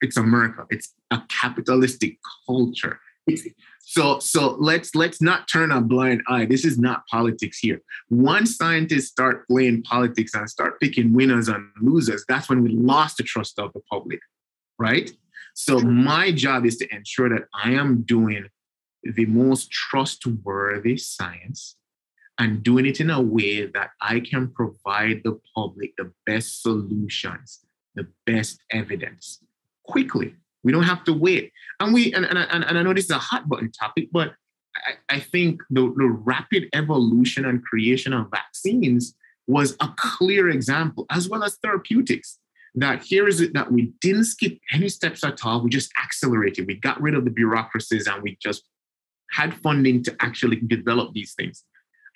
it's 0.00 0.16
america 0.16 0.66
it's 0.70 0.94
a 1.10 1.20
capitalistic 1.28 2.16
culture 2.46 3.00
it's, 3.26 3.46
so 3.88 4.18
so 4.18 4.56
let's 4.60 4.94
let's 4.94 5.22
not 5.22 5.48
turn 5.48 5.72
a 5.72 5.80
blind 5.80 6.22
eye. 6.28 6.44
This 6.44 6.66
is 6.66 6.78
not 6.78 7.06
politics 7.06 7.58
here. 7.58 7.80
Once 8.10 8.54
scientists 8.54 9.08
start 9.08 9.46
playing 9.48 9.82
politics 9.82 10.34
and 10.34 10.48
start 10.48 10.78
picking 10.78 11.14
winners 11.14 11.48
and 11.48 11.64
losers, 11.80 12.22
that's 12.28 12.50
when 12.50 12.62
we 12.62 12.68
lost 12.68 13.16
the 13.16 13.22
trust 13.22 13.58
of 13.58 13.72
the 13.72 13.80
public, 13.90 14.20
right? 14.78 15.10
So 15.54 15.80
my 15.80 16.32
job 16.32 16.66
is 16.66 16.76
to 16.76 16.94
ensure 16.94 17.30
that 17.30 17.48
I 17.54 17.70
am 17.70 18.02
doing 18.02 18.44
the 19.02 19.26
most 19.26 19.70
trustworthy 19.70 20.96
science 20.96 21.76
and 22.38 22.62
doing 22.62 22.86
it 22.86 23.00
in 23.00 23.10
a 23.10 23.20
way 23.20 23.66
that 23.66 23.90
I 24.00 24.20
can 24.20 24.48
provide 24.48 25.22
the 25.24 25.40
public 25.54 25.92
the 25.96 26.12
best 26.26 26.62
solutions, 26.62 27.60
the 27.94 28.06
best 28.26 28.60
evidence 28.70 29.40
quickly 29.84 30.34
we 30.64 30.72
don't 30.72 30.84
have 30.84 31.04
to 31.04 31.12
wait. 31.12 31.52
And 31.80 31.94
we 31.94 32.12
and, 32.12 32.24
and, 32.24 32.38
and, 32.38 32.64
and 32.64 32.78
I 32.78 32.82
know 32.82 32.92
this 32.92 33.04
is 33.04 33.10
a 33.10 33.18
hot 33.18 33.48
button 33.48 33.70
topic, 33.70 34.08
but 34.12 34.34
I, 34.76 35.16
I 35.16 35.20
think 35.20 35.62
the, 35.70 35.92
the 35.96 36.06
rapid 36.06 36.68
evolution 36.74 37.44
and 37.44 37.62
creation 37.64 38.12
of 38.12 38.30
vaccines 38.30 39.14
was 39.46 39.76
a 39.80 39.88
clear 39.96 40.50
example, 40.50 41.06
as 41.10 41.28
well 41.28 41.42
as 41.42 41.56
therapeutics. 41.62 42.38
That 42.74 43.02
here 43.02 43.26
is 43.26 43.40
it 43.40 43.54
that 43.54 43.72
we 43.72 43.92
didn't 44.00 44.24
skip 44.24 44.58
any 44.72 44.88
steps 44.88 45.24
at 45.24 45.44
all. 45.44 45.62
We 45.62 45.70
just 45.70 45.90
accelerated. 46.02 46.66
We 46.66 46.74
got 46.74 47.00
rid 47.00 47.14
of 47.14 47.24
the 47.24 47.30
bureaucracies 47.30 48.06
and 48.06 48.22
we 48.22 48.36
just 48.40 48.64
had 49.30 49.54
funding 49.54 50.02
to 50.04 50.16
actually 50.20 50.56
develop 50.56 51.12
these 51.12 51.34
things. 51.34 51.64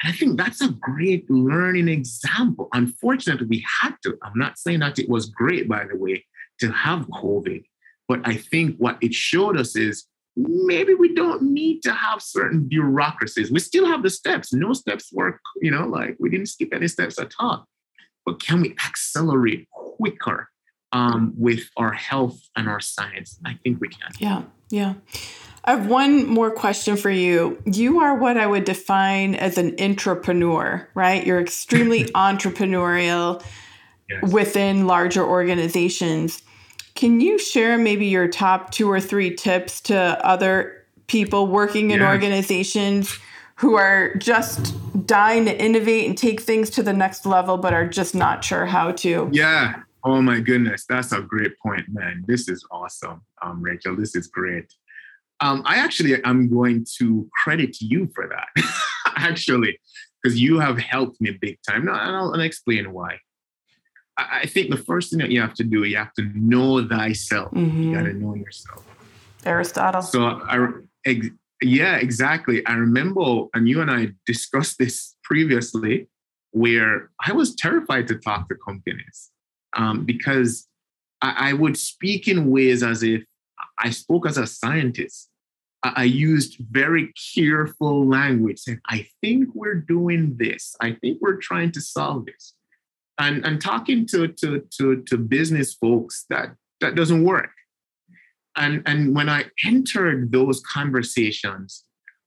And 0.02 0.12
I 0.12 0.16
think 0.16 0.36
that's 0.36 0.60
a 0.60 0.70
great 0.70 1.30
learning 1.30 1.88
example. 1.88 2.68
Unfortunately, 2.72 3.46
we 3.46 3.64
had 3.80 3.94
to. 4.02 4.16
I'm 4.22 4.36
not 4.36 4.58
saying 4.58 4.80
that 4.80 4.98
it 4.98 5.08
was 5.08 5.26
great, 5.26 5.68
by 5.68 5.84
the 5.84 5.96
way, 5.96 6.24
to 6.60 6.70
have 6.72 7.06
COVID 7.08 7.64
but 8.12 8.20
I 8.24 8.36
think 8.36 8.76
what 8.76 8.98
it 9.00 9.14
showed 9.14 9.56
us 9.56 9.74
is 9.74 10.04
maybe 10.36 10.92
we 10.92 11.14
don't 11.14 11.42
need 11.42 11.80
to 11.82 11.94
have 11.94 12.20
certain 12.20 12.68
bureaucracies. 12.68 13.50
We 13.50 13.58
still 13.58 13.86
have 13.86 14.02
the 14.02 14.10
steps. 14.10 14.52
No 14.52 14.74
steps 14.74 15.10
work, 15.14 15.40
you 15.62 15.70
know, 15.70 15.86
like 15.86 16.16
we 16.18 16.28
didn't 16.28 16.50
skip 16.50 16.74
any 16.74 16.88
steps 16.88 17.18
at 17.18 17.32
all. 17.38 17.66
But 18.26 18.38
can 18.38 18.60
we 18.60 18.76
accelerate 18.84 19.66
quicker 19.70 20.50
um, 20.92 21.32
with 21.38 21.70
our 21.78 21.92
health 21.92 22.38
and 22.54 22.68
our 22.68 22.80
science? 22.80 23.38
I 23.46 23.58
think 23.64 23.80
we 23.80 23.88
can. 23.88 24.10
Yeah, 24.18 24.42
yeah. 24.68 24.94
I 25.64 25.72
have 25.72 25.86
one 25.86 26.26
more 26.26 26.50
question 26.50 26.96
for 26.96 27.10
you. 27.10 27.60
You 27.64 28.00
are 28.00 28.16
what 28.16 28.36
I 28.36 28.46
would 28.46 28.64
define 28.64 29.36
as 29.36 29.58
an 29.58 29.76
entrepreneur, 29.80 30.88
right? 30.94 31.24
You're 31.24 31.40
extremely 31.40 32.04
entrepreneurial 32.14 33.44
yes. 34.10 34.32
within 34.32 34.86
larger 34.86 35.24
organizations. 35.24 36.42
Can 36.94 37.20
you 37.20 37.38
share 37.38 37.78
maybe 37.78 38.06
your 38.06 38.28
top 38.28 38.72
two 38.72 38.90
or 38.90 39.00
three 39.00 39.34
tips 39.34 39.80
to 39.82 39.96
other 40.26 40.84
people 41.06 41.46
working 41.46 41.90
in 41.92 42.00
yeah. 42.00 42.10
organizations 42.10 43.18
who 43.56 43.76
are 43.76 44.14
just 44.16 44.74
dying 45.06 45.44
to 45.44 45.62
innovate 45.62 46.06
and 46.08 46.18
take 46.18 46.40
things 46.40 46.70
to 46.70 46.82
the 46.82 46.92
next 46.92 47.24
level, 47.24 47.56
but 47.56 47.72
are 47.72 47.86
just 47.86 48.14
not 48.14 48.42
sure 48.42 48.66
how 48.66 48.90
to? 48.92 49.28
Yeah. 49.32 49.82
Oh 50.04 50.20
my 50.20 50.40
goodness, 50.40 50.84
that's 50.84 51.12
a 51.12 51.20
great 51.20 51.56
point, 51.60 51.86
man. 51.88 52.24
This 52.26 52.48
is 52.48 52.66
awesome, 52.72 53.22
um, 53.40 53.62
Rachel. 53.62 53.94
This 53.94 54.16
is 54.16 54.26
great. 54.26 54.74
Um, 55.42 55.62
I 55.66 55.76
actually 55.76 56.22
am 56.24 56.48
going 56.48 56.86
to 56.98 57.28
credit 57.42 57.76
you 57.80 58.08
for 58.14 58.28
that, 58.28 58.64
actually, 59.16 59.78
because 60.22 60.40
you 60.40 60.60
have 60.60 60.78
helped 60.78 61.20
me 61.20 61.32
big 61.32 61.58
time. 61.68 61.84
Now, 61.84 62.00
and 62.00 62.16
I'll, 62.16 62.32
I'll 62.32 62.40
explain 62.40 62.92
why. 62.92 63.18
I 64.16 64.46
think 64.46 64.70
the 64.70 64.76
first 64.76 65.10
thing 65.10 65.18
that 65.18 65.30
you 65.30 65.40
have 65.40 65.54
to 65.54 65.64
do, 65.64 65.84
you 65.84 65.96
have 65.96 66.12
to 66.14 66.30
know 66.34 66.86
thyself. 66.86 67.52
Mm-hmm. 67.52 67.82
You 67.82 67.94
got 67.94 68.02
to 68.04 68.12
know 68.12 68.34
yourself. 68.34 68.84
Aristotle. 69.44 70.02
So 70.02 70.22
I, 70.24 70.68
ex, 71.04 71.26
yeah, 71.60 71.96
exactly. 71.96 72.64
I 72.66 72.74
remember, 72.74 73.46
and 73.54 73.68
you 73.68 73.80
and 73.80 73.90
I 73.90 74.12
discussed 74.26 74.78
this 74.78 75.16
previously, 75.24 76.08
where 76.52 77.10
I 77.26 77.32
was 77.32 77.54
terrified 77.54 78.06
to 78.08 78.16
talk 78.16 78.48
to 78.48 78.54
companies 78.54 79.30
um, 79.76 80.04
because 80.04 80.68
I, 81.22 81.50
I, 81.50 81.52
would 81.54 81.78
speak 81.78 82.28
in 82.28 82.50
ways 82.50 82.82
as 82.82 83.02
if 83.02 83.24
I 83.78 83.88
spoke 83.88 84.26
as 84.26 84.36
a 84.36 84.46
scientist. 84.46 85.30
I, 85.84 86.04
used 86.04 86.58
very 86.70 87.12
careful 87.34 88.06
language, 88.06 88.60
saying, 88.60 88.80
"I 88.88 89.08
think 89.20 89.48
we're 89.54 89.74
doing 89.74 90.36
this. 90.36 90.76
I 90.80 90.92
think 90.92 91.18
we're 91.20 91.40
trying 91.40 91.72
to 91.72 91.80
solve 91.80 92.26
this." 92.26 92.54
and 93.18 93.44
and 93.44 93.60
talking 93.60 94.06
to 94.06 94.28
to 94.28 94.60
to 94.76 95.02
to 95.02 95.16
business 95.16 95.74
folks 95.74 96.24
that 96.30 96.54
that 96.80 96.94
doesn't 96.94 97.24
work 97.24 97.50
and 98.56 98.82
and 98.86 99.14
when 99.14 99.28
i 99.28 99.44
entered 99.64 100.32
those 100.32 100.60
conversations 100.60 101.84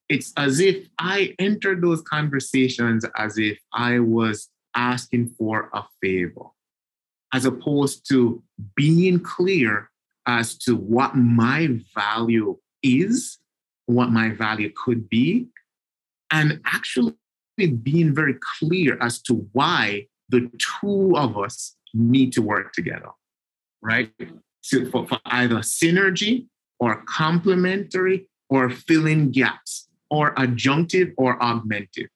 it's 0.09 0.31
as 0.37 0.59
if 0.59 0.87
i 0.99 1.33
entered 1.39 1.81
those 1.81 2.01
conversations 2.01 3.05
as 3.17 3.37
if 3.37 3.57
i 3.73 3.99
was 3.99 4.49
asking 4.75 5.27
for 5.37 5.69
a 5.73 5.83
favor 6.01 6.45
as 7.33 7.45
opposed 7.45 8.07
to 8.07 8.41
being 8.75 9.19
clear 9.19 9.89
as 10.27 10.57
to 10.57 10.75
what 10.75 11.15
my 11.15 11.79
value 11.93 12.57
is 12.83 13.39
what 13.87 14.09
my 14.09 14.29
value 14.29 14.71
could 14.83 15.09
be 15.09 15.47
and 16.31 16.59
actually 16.65 17.13
being 17.83 18.13
very 18.13 18.35
clear 18.59 18.97
as 19.01 19.21
to 19.21 19.47
why 19.53 20.07
the 20.29 20.49
two 20.57 21.15
of 21.15 21.37
us 21.37 21.75
need 21.93 22.33
to 22.33 22.41
work 22.41 22.73
together. 22.73 23.09
right? 23.85 24.11
So 24.61 24.85
for, 24.85 25.07
for 25.07 25.19
either 25.25 25.57
synergy 25.57 26.47
or 26.79 27.03
complementary 27.07 28.27
or 28.49 28.69
filling 28.69 29.31
gaps 29.31 29.87
or 30.09 30.33
adjunctive 30.35 31.13
or 31.17 31.39
augmentive. 31.39 32.07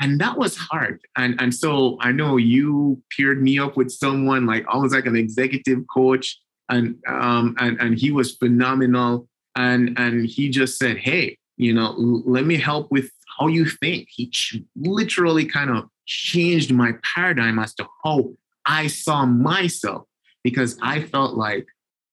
And 0.00 0.20
that 0.20 0.36
was 0.36 0.56
hard. 0.56 1.00
And, 1.16 1.40
and 1.40 1.54
so 1.54 1.98
I 2.00 2.10
know 2.10 2.36
you 2.38 3.00
paired 3.16 3.42
me 3.42 3.58
up 3.58 3.76
with 3.76 3.92
someone 3.92 4.46
like 4.46 4.64
almost 4.66 4.94
like 4.94 5.06
an 5.06 5.14
executive 5.16 5.84
coach, 5.94 6.40
and 6.68 6.96
um, 7.06 7.54
and, 7.58 7.78
and 7.80 7.98
he 7.98 8.10
was 8.10 8.34
phenomenal. 8.36 9.28
And 9.56 9.98
and 9.98 10.26
he 10.26 10.48
just 10.48 10.78
said, 10.78 10.98
Hey, 10.98 11.38
you 11.56 11.72
know, 11.72 11.94
let 11.96 12.46
me 12.46 12.56
help 12.56 12.90
with 12.90 13.10
how 13.38 13.46
you 13.46 13.66
think. 13.66 14.08
He 14.10 14.28
ch- 14.28 14.62
literally 14.76 15.44
kind 15.44 15.70
of 15.70 15.88
changed 16.06 16.72
my 16.72 16.94
paradigm 17.14 17.58
as 17.58 17.74
to 17.74 17.86
how 18.04 18.32
I 18.64 18.86
saw 18.86 19.26
myself 19.26 20.06
because 20.42 20.78
I 20.82 21.02
felt 21.02 21.34
like, 21.34 21.66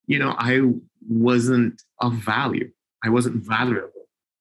you 0.08 0.19
know, 0.19 0.36
I 0.38 0.62
wasn't 1.08 1.82
of 1.99 2.13
value. 2.13 2.71
I 3.04 3.10
wasn't 3.10 3.43
valuable. 3.43 3.91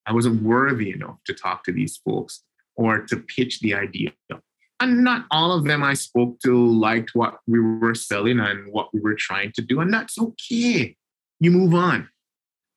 I 0.05 0.13
wasn't 0.13 0.41
worthy 0.41 0.91
enough 0.91 1.17
to 1.25 1.33
talk 1.33 1.63
to 1.65 1.71
these 1.71 1.97
folks 1.97 2.43
or 2.75 2.99
to 3.01 3.17
pitch 3.17 3.59
the 3.59 3.73
idea. 3.73 4.11
And 4.79 5.03
not 5.03 5.25
all 5.29 5.51
of 5.51 5.65
them 5.65 5.83
I 5.83 5.93
spoke 5.93 6.39
to 6.39 6.55
liked 6.67 7.11
what 7.13 7.37
we 7.47 7.59
were 7.59 7.95
selling 7.95 8.39
and 8.39 8.71
what 8.71 8.93
we 8.93 9.01
were 9.01 9.15
trying 9.15 9.51
to 9.53 9.61
do. 9.61 9.81
And 9.81 9.93
that's 9.93 10.17
okay. 10.17 10.95
You 11.39 11.51
move 11.51 11.73
on. 11.73 12.09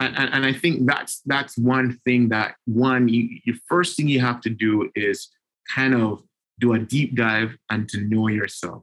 And, 0.02 0.18
and, 0.18 0.34
and 0.34 0.44
I 0.44 0.52
think 0.52 0.86
that's 0.86 1.20
that's 1.26 1.56
one 1.56 2.00
thing 2.04 2.28
that 2.30 2.56
one, 2.64 3.08
you, 3.08 3.28
your 3.44 3.56
first 3.68 3.96
thing 3.96 4.08
you 4.08 4.20
have 4.20 4.40
to 4.42 4.50
do 4.50 4.90
is 4.96 5.28
kind 5.72 5.94
of 5.94 6.22
do 6.58 6.72
a 6.72 6.78
deep 6.78 7.14
dive 7.14 7.56
and 7.70 7.88
to 7.90 8.00
know 8.00 8.26
yourself. 8.28 8.82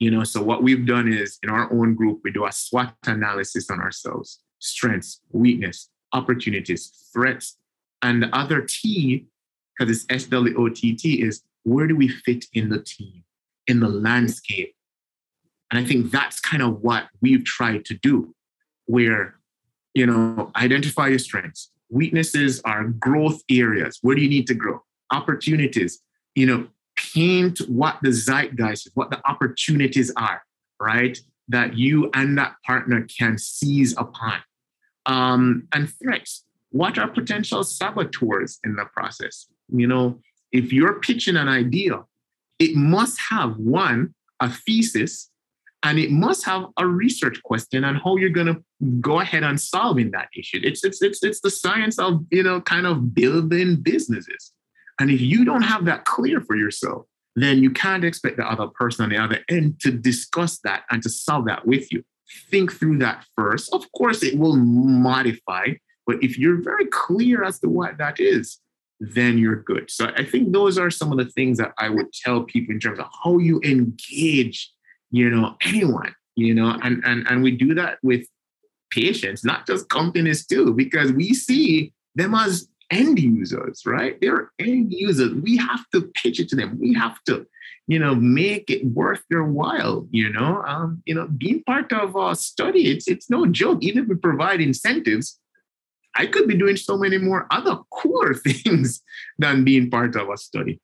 You 0.00 0.10
know, 0.10 0.24
so 0.24 0.42
what 0.42 0.64
we've 0.64 0.84
done 0.84 1.12
is 1.12 1.38
in 1.44 1.48
our 1.48 1.72
own 1.72 1.94
group, 1.94 2.22
we 2.24 2.32
do 2.32 2.44
a 2.44 2.50
SWOT 2.50 2.92
analysis 3.06 3.70
on 3.70 3.78
ourselves 3.80 4.40
strengths, 4.58 5.20
weakness, 5.30 5.90
opportunities, 6.12 7.08
threats. 7.12 7.58
And 8.02 8.22
the 8.22 8.36
other 8.36 8.62
T, 8.62 9.26
because 9.78 9.96
it's 9.96 10.06
S 10.10 10.24
W 10.24 10.54
O 10.58 10.68
T 10.68 10.94
T, 10.94 11.22
is 11.22 11.42
where 11.62 11.86
do 11.86 11.94
we 11.94 12.08
fit 12.08 12.46
in 12.52 12.68
the 12.68 12.82
team, 12.82 13.22
in 13.68 13.78
the 13.78 13.88
landscape? 13.88 14.74
And 15.70 15.78
I 15.78 15.88
think 15.88 16.10
that's 16.10 16.40
kind 16.40 16.62
of 16.62 16.82
what 16.82 17.06
we've 17.20 17.44
tried 17.44 17.84
to 17.86 17.94
do, 17.94 18.34
where, 18.86 19.36
you 19.94 20.06
know, 20.06 20.50
identify 20.56 21.08
your 21.08 21.18
strengths. 21.18 21.70
Weaknesses 21.90 22.60
are 22.64 22.84
growth 22.84 23.42
areas. 23.50 23.98
Where 24.02 24.16
do 24.16 24.22
you 24.22 24.28
need 24.28 24.46
to 24.46 24.54
grow? 24.54 24.82
Opportunities, 25.12 26.00
you 26.34 26.46
know, 26.46 26.66
paint 26.96 27.58
what 27.68 27.98
the 28.02 28.12
zeitgeist 28.12 28.86
is, 28.86 28.92
what 28.94 29.10
the 29.10 29.20
opportunities 29.28 30.12
are, 30.16 30.42
right? 30.80 31.18
That 31.48 31.76
you 31.76 32.10
and 32.14 32.38
that 32.38 32.56
partner 32.64 33.06
can 33.18 33.36
seize 33.38 33.94
upon. 33.96 34.40
Um, 35.04 35.68
and 35.74 35.92
threats. 35.92 36.44
What 36.70 36.96
are 36.96 37.08
potential 37.08 37.64
saboteurs 37.64 38.58
in 38.64 38.76
the 38.76 38.84
process? 38.84 39.46
You 39.68 39.86
know, 39.86 40.20
if 40.52 40.72
you're 40.72 41.00
pitching 41.00 41.36
an 41.36 41.48
idea, 41.48 42.04
it 42.58 42.76
must 42.76 43.18
have 43.30 43.56
one, 43.56 44.14
a 44.40 44.48
thesis, 44.48 45.30
and 45.82 45.98
it 45.98 46.10
must 46.10 46.44
have 46.44 46.66
a 46.78 46.86
research 46.86 47.42
question 47.42 47.84
on 47.84 47.96
how 47.96 48.16
you're 48.16 48.30
going 48.30 48.46
to 48.46 48.62
go 49.00 49.20
ahead 49.20 49.42
and 49.42 49.60
solving 49.60 50.10
that 50.12 50.28
issue. 50.36 50.60
It's, 50.62 50.84
it's, 50.84 51.02
it's, 51.02 51.22
it's 51.22 51.40
the 51.40 51.50
science 51.50 51.98
of, 51.98 52.24
you 52.30 52.42
know, 52.42 52.60
kind 52.60 52.86
of 52.86 53.14
building 53.14 53.76
businesses. 53.76 54.52
And 55.00 55.10
if 55.10 55.20
you 55.20 55.44
don't 55.44 55.62
have 55.62 55.84
that 55.86 56.04
clear 56.04 56.40
for 56.40 56.56
yourself, 56.56 57.06
then 57.34 57.62
you 57.62 57.70
can't 57.70 58.04
expect 58.04 58.36
the 58.36 58.44
other 58.44 58.68
person 58.68 59.04
on 59.04 59.10
the 59.10 59.16
other 59.16 59.40
end 59.48 59.80
to 59.80 59.90
discuss 59.90 60.58
that 60.60 60.82
and 60.90 61.02
to 61.02 61.08
solve 61.08 61.46
that 61.46 61.66
with 61.66 61.92
you. 61.92 62.04
Think 62.50 62.72
through 62.72 62.98
that 62.98 63.24
first. 63.34 63.72
Of 63.72 63.90
course, 63.92 64.22
it 64.22 64.38
will 64.38 64.56
modify, 64.56 65.68
but 66.06 66.22
if 66.22 66.38
you're 66.38 66.62
very 66.62 66.86
clear 66.86 67.42
as 67.44 67.58
to 67.60 67.68
what 67.68 67.98
that 67.98 68.20
is, 68.20 68.58
then 69.00 69.36
you're 69.36 69.62
good. 69.62 69.90
So 69.90 70.12
I 70.16 70.24
think 70.24 70.52
those 70.52 70.78
are 70.78 70.90
some 70.90 71.10
of 71.10 71.18
the 71.18 71.24
things 71.24 71.58
that 71.58 71.72
I 71.78 71.88
would 71.88 72.12
tell 72.12 72.44
people 72.44 72.72
in 72.72 72.80
terms 72.80 73.00
of 73.00 73.06
how 73.24 73.38
you 73.38 73.60
engage, 73.64 74.71
you 75.12 75.30
know, 75.30 75.56
anyone, 75.64 76.14
you 76.34 76.54
know, 76.54 76.76
and 76.82 77.02
and 77.04 77.26
and 77.28 77.42
we 77.42 77.52
do 77.52 77.74
that 77.74 77.98
with 78.02 78.26
patients, 78.90 79.44
not 79.44 79.66
just 79.66 79.88
companies 79.88 80.46
too, 80.46 80.74
because 80.74 81.12
we 81.12 81.34
see 81.34 81.92
them 82.14 82.34
as 82.34 82.68
end 82.90 83.18
users, 83.18 83.82
right? 83.86 84.18
They're 84.20 84.50
end 84.58 84.92
users. 84.92 85.34
We 85.34 85.56
have 85.58 85.84
to 85.92 86.10
pitch 86.14 86.40
it 86.40 86.48
to 86.48 86.56
them. 86.56 86.78
We 86.80 86.94
have 86.94 87.16
to, 87.26 87.46
you 87.86 87.98
know, 87.98 88.14
make 88.14 88.70
it 88.70 88.84
worth 88.86 89.22
their 89.30 89.44
while. 89.44 90.06
You 90.10 90.32
know, 90.32 90.62
um, 90.66 91.02
you 91.04 91.14
know, 91.14 91.28
being 91.28 91.62
part 91.64 91.92
of 91.92 92.16
a 92.16 92.34
study, 92.34 92.90
it's 92.90 93.06
it's 93.06 93.30
no 93.30 93.46
joke. 93.46 93.78
Even 93.82 94.04
if 94.04 94.08
we 94.08 94.16
provide 94.16 94.60
incentives, 94.60 95.38
I 96.16 96.26
could 96.26 96.48
be 96.48 96.56
doing 96.56 96.76
so 96.76 96.96
many 96.96 97.18
more 97.18 97.46
other 97.50 97.78
cooler 97.90 98.34
things 98.46 99.02
than 99.38 99.64
being 99.64 99.90
part 99.90 100.16
of 100.16 100.30
a 100.30 100.36
study. 100.38 100.80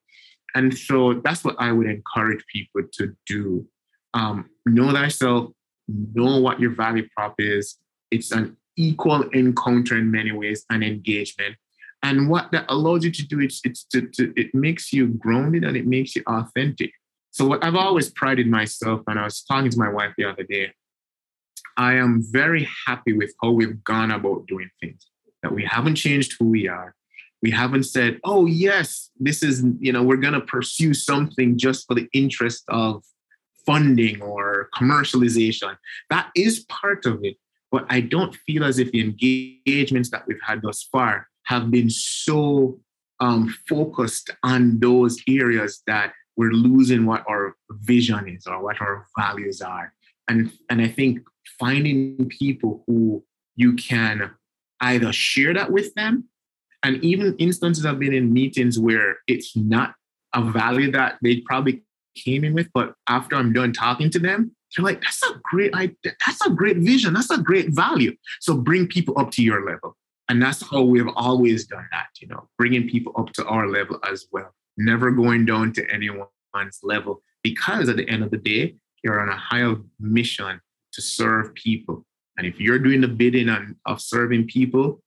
And 0.55 0.77
so 0.77 1.21
that's 1.25 1.45
what 1.45 1.57
I 1.59 1.73
would 1.73 1.87
encourage 1.87 2.45
people 2.53 2.83
to 2.95 3.15
do. 3.27 3.67
Um, 4.15 4.51
know 4.67 4.93
thyself, 4.93 5.51
know 5.89 6.41
what 6.41 6.61
your 6.61 6.75
value 6.75 7.09
prop 7.17 7.35
is. 7.39 7.77
It's 8.11 8.33
an 8.33 8.57
equal 8.77 9.23
encounter 9.31 9.99
in 9.99 10.11
many 10.11 10.33
ways, 10.33 10.65
an 10.71 10.83
engagement. 10.83 11.57
And 12.03 12.31
what 12.31 12.53
that 12.53 12.65
allows 12.69 13.05
you 13.05 13.11
to 13.11 13.27
do 13.27 13.41
is 13.41 13.61
it's 13.65 13.85
to, 13.85 14.03
to, 14.03 14.33
it 14.37 14.55
makes 14.55 14.93
you 14.93 15.09
grounded 15.09 15.65
and 15.65 15.77
it 15.77 15.87
makes 15.87 16.15
you 16.15 16.23
authentic. 16.27 16.93
So 17.31 17.47
what 17.47 17.65
I've 17.65 17.75
always 17.75 18.09
prided 18.11 18.47
myself, 18.47 19.03
and 19.07 19.19
I 19.19 19.25
was 19.25 19.43
talking 19.43 19.71
to 19.71 19.79
my 19.79 19.89
wife 19.89 20.13
the 20.17 20.25
other 20.25 20.45
day, 20.45 20.73
I 21.77 21.95
am 21.95 22.23
very 22.31 22.69
happy 22.87 23.13
with 23.13 23.35
how 23.43 23.51
we've 23.51 23.83
gone 23.85 24.11
about 24.11 24.47
doing 24.47 24.71
things. 24.81 25.07
That 25.43 25.53
we 25.53 25.65
haven't 25.65 25.97
changed 25.97 26.35
who 26.39 26.47
we 26.47 26.69
are. 26.69 26.95
We 27.43 27.51
haven't 27.53 27.85
said, 27.85 28.19
oh 28.25 28.47
yes, 28.47 29.11
this 29.21 29.43
is, 29.43 29.65
you 29.79 29.93
know, 29.93 30.03
we're 30.03 30.17
gonna 30.17 30.41
pursue 30.41 30.95
something 30.95 31.57
just 31.57 31.87
for 31.87 31.95
the 31.95 32.09
interest 32.13 32.65
of 32.69 33.05
funding 33.69 34.23
or 34.23 34.71
commercialization. 34.75 35.77
That 36.09 36.31
is 36.35 36.65
part 36.81 37.05
of 37.05 37.21
it. 37.23 37.37
But 37.71 37.85
I 37.91 38.01
don't 38.01 38.35
feel 38.47 38.65
as 38.65 38.79
if 38.79 38.91
the 38.93 39.01
engagements 39.01 40.09
that 40.11 40.27
we've 40.27 40.41
had 40.43 40.63
thus 40.63 40.89
far 40.91 41.29
have 41.45 41.71
been 41.71 41.91
so 41.91 42.81
um, 43.21 43.55
focused 43.69 44.31
on 44.43 44.81
those 44.81 45.19
areas 45.29 45.83
that 45.87 46.15
we're 46.39 46.53
losing 46.53 47.05
what 47.05 47.25
our 47.29 47.57
vision 47.71 48.27
is 48.29 48.47
or 48.47 48.63
what 48.63 48.81
our 48.81 49.07
values 49.19 49.61
are. 49.61 49.93
And, 50.29 50.51
and 50.71 50.81
I 50.81 50.89
think 50.89 51.21
finding 51.61 52.31
people 52.41 52.85
who 52.87 53.23
you 53.57 53.75
can 53.75 54.31
either 54.81 55.13
share 55.13 55.53
that 55.53 55.73
with 55.73 55.93
them, 55.95 56.25
and 56.83 57.05
even 57.05 57.37
instances 57.39 57.85
I've 57.85 57.99
been 57.99 58.15
in 58.15 58.33
meetings 58.33 58.79
where 58.79 59.19
it's 59.27 59.55
not 59.57 59.95
a 60.35 60.43
value 60.43 60.93
that 60.93 61.19
they 61.23 61.41
probably 61.41 61.83
came 62.17 62.45
in 62.45 62.55
with, 62.55 62.69
but 62.75 62.95
after 63.09 63.37
I'm 63.37 63.53
done 63.53 63.73
talking 63.73 64.11
to 64.11 64.19
them, 64.19 64.55
they're 64.77 64.85
like, 64.85 65.01
that's 65.01 65.23
a 65.23 65.41
great 65.45 65.75
idea. 65.75 65.97
That's 66.05 66.45
a 66.47 66.51
great 66.51 66.79
vision. 66.79 67.15
That's 67.15 67.31
a 67.31 67.39
great 67.39 67.75
value. 67.75 68.15
So 68.41 68.57
bring 68.57 68.87
people 68.87 69.19
up 69.19 69.31
to 69.33 69.43
your 69.43 69.65
level. 69.65 69.97
And 70.29 70.43
that's 70.43 70.63
how 70.69 70.83
we've 70.83 71.09
always 71.17 71.67
done 71.67 71.87
that, 71.91 72.09
you 72.21 72.29
know, 72.29 72.49
bringing 72.59 72.89
people 72.89 73.15
up 73.17 73.33
to 73.35 73.47
our 73.47 73.67
level 73.67 73.99
as 74.07 74.27
well, 74.31 74.55
never 74.77 75.11
going 75.11 75.47
down 75.47 75.73
to 75.73 75.91
anyone's 75.91 76.81
level, 76.83 77.23
because 77.43 77.89
at 77.89 77.97
the 77.97 78.09
end 78.09 78.23
of 78.23 78.31
the 78.31 78.37
day, 78.37 78.77
you're 79.03 79.21
on 79.21 79.31
a 79.31 79.37
higher 79.37 79.77
mission 79.99 80.61
to 80.93 81.01
serve 81.01 81.55
people. 81.55 82.05
And 82.37 82.47
if 82.47 82.61
you're 82.61 82.79
doing 82.79 83.01
the 83.01 83.09
bidding 83.09 83.49
on, 83.49 83.77
of 83.87 84.03
serving 84.03 84.49
people, 84.49 85.01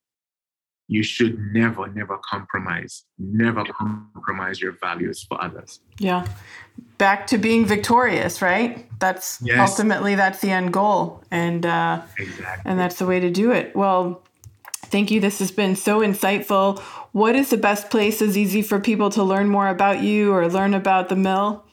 you 0.92 1.02
should 1.02 1.38
never, 1.52 1.86
never 1.88 2.18
compromise, 2.18 3.04
never 3.18 3.64
compromise 3.64 4.60
your 4.60 4.72
values 4.72 5.24
for 5.26 5.42
others. 5.42 5.80
Yeah. 5.98 6.26
Back 6.98 7.26
to 7.28 7.38
being 7.38 7.64
victorious, 7.64 8.42
right? 8.42 8.86
That's 9.00 9.40
yes. 9.42 9.70
ultimately 9.70 10.14
that's 10.14 10.40
the 10.40 10.50
end 10.50 10.72
goal. 10.72 11.24
And 11.30 11.64
uh, 11.64 12.02
exactly. 12.18 12.70
and 12.70 12.78
that's 12.78 12.96
the 12.96 13.06
way 13.06 13.20
to 13.20 13.30
do 13.30 13.50
it. 13.52 13.74
Well, 13.74 14.22
Thank 14.92 15.10
you. 15.10 15.20
This 15.20 15.38
has 15.38 15.50
been 15.50 15.74
so 15.74 16.00
insightful. 16.00 16.78
What 17.12 17.34
is 17.34 17.48
the 17.48 17.56
best 17.56 17.88
place 17.88 18.20
is 18.20 18.36
easy 18.36 18.60
for 18.60 18.78
people 18.78 19.08
to 19.10 19.22
learn 19.22 19.48
more 19.48 19.68
about 19.68 20.02
you 20.02 20.34
or 20.34 20.46
learn 20.50 20.74
about 20.74 21.08
the 21.08 21.16
mill? 21.16 21.64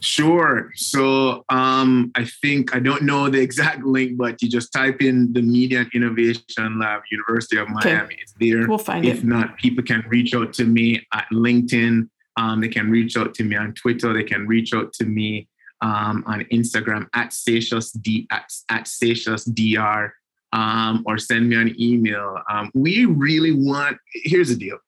Sure. 0.00 0.72
So 0.76 1.44
um, 1.48 2.12
I 2.14 2.24
think 2.24 2.74
I 2.74 2.78
don't 2.78 3.02
know 3.02 3.28
the 3.28 3.40
exact 3.40 3.84
link, 3.84 4.16
but 4.16 4.40
you 4.42 4.48
just 4.48 4.72
type 4.72 5.00
in 5.02 5.32
the 5.32 5.42
Media 5.42 5.80
and 5.80 5.90
Innovation 5.94 6.78
Lab, 6.78 7.02
University 7.10 7.56
of 7.58 7.68
Miami. 7.68 8.04
Okay. 8.04 8.16
It's 8.20 8.34
there. 8.38 8.68
We'll 8.68 8.78
find 8.78 9.04
if 9.04 9.14
it. 9.14 9.18
If 9.18 9.24
not, 9.24 9.56
people 9.58 9.84
can 9.84 10.04
reach 10.08 10.34
out 10.34 10.52
to 10.54 10.64
me 10.64 11.06
at 11.12 11.26
LinkedIn. 11.32 12.08
Um, 12.38 12.60
they 12.60 12.68
can 12.68 12.90
reach 12.90 13.16
out 13.16 13.34
to 13.34 13.44
me 13.44 13.56
on 13.56 13.72
Twitter. 13.74 14.12
They 14.12 14.24
can 14.24 14.46
reach 14.46 14.74
out 14.74 14.92
to 14.94 15.04
me 15.04 15.48
um, 15.80 16.24
on 16.26 16.40
Instagram 16.52 17.06
at 17.14 17.30
Seixas 17.30 18.00
D 18.00 18.26
at, 18.30 18.50
at 18.68 18.84
Seixas 18.84 19.46
DR 19.54 20.12
um, 20.52 21.02
or 21.06 21.18
send 21.18 21.48
me 21.48 21.56
an 21.56 21.80
email. 21.80 22.38
Um, 22.50 22.70
we 22.74 23.04
really 23.04 23.52
want, 23.52 23.98
here's 24.24 24.48
the 24.48 24.56
deal. 24.56 24.78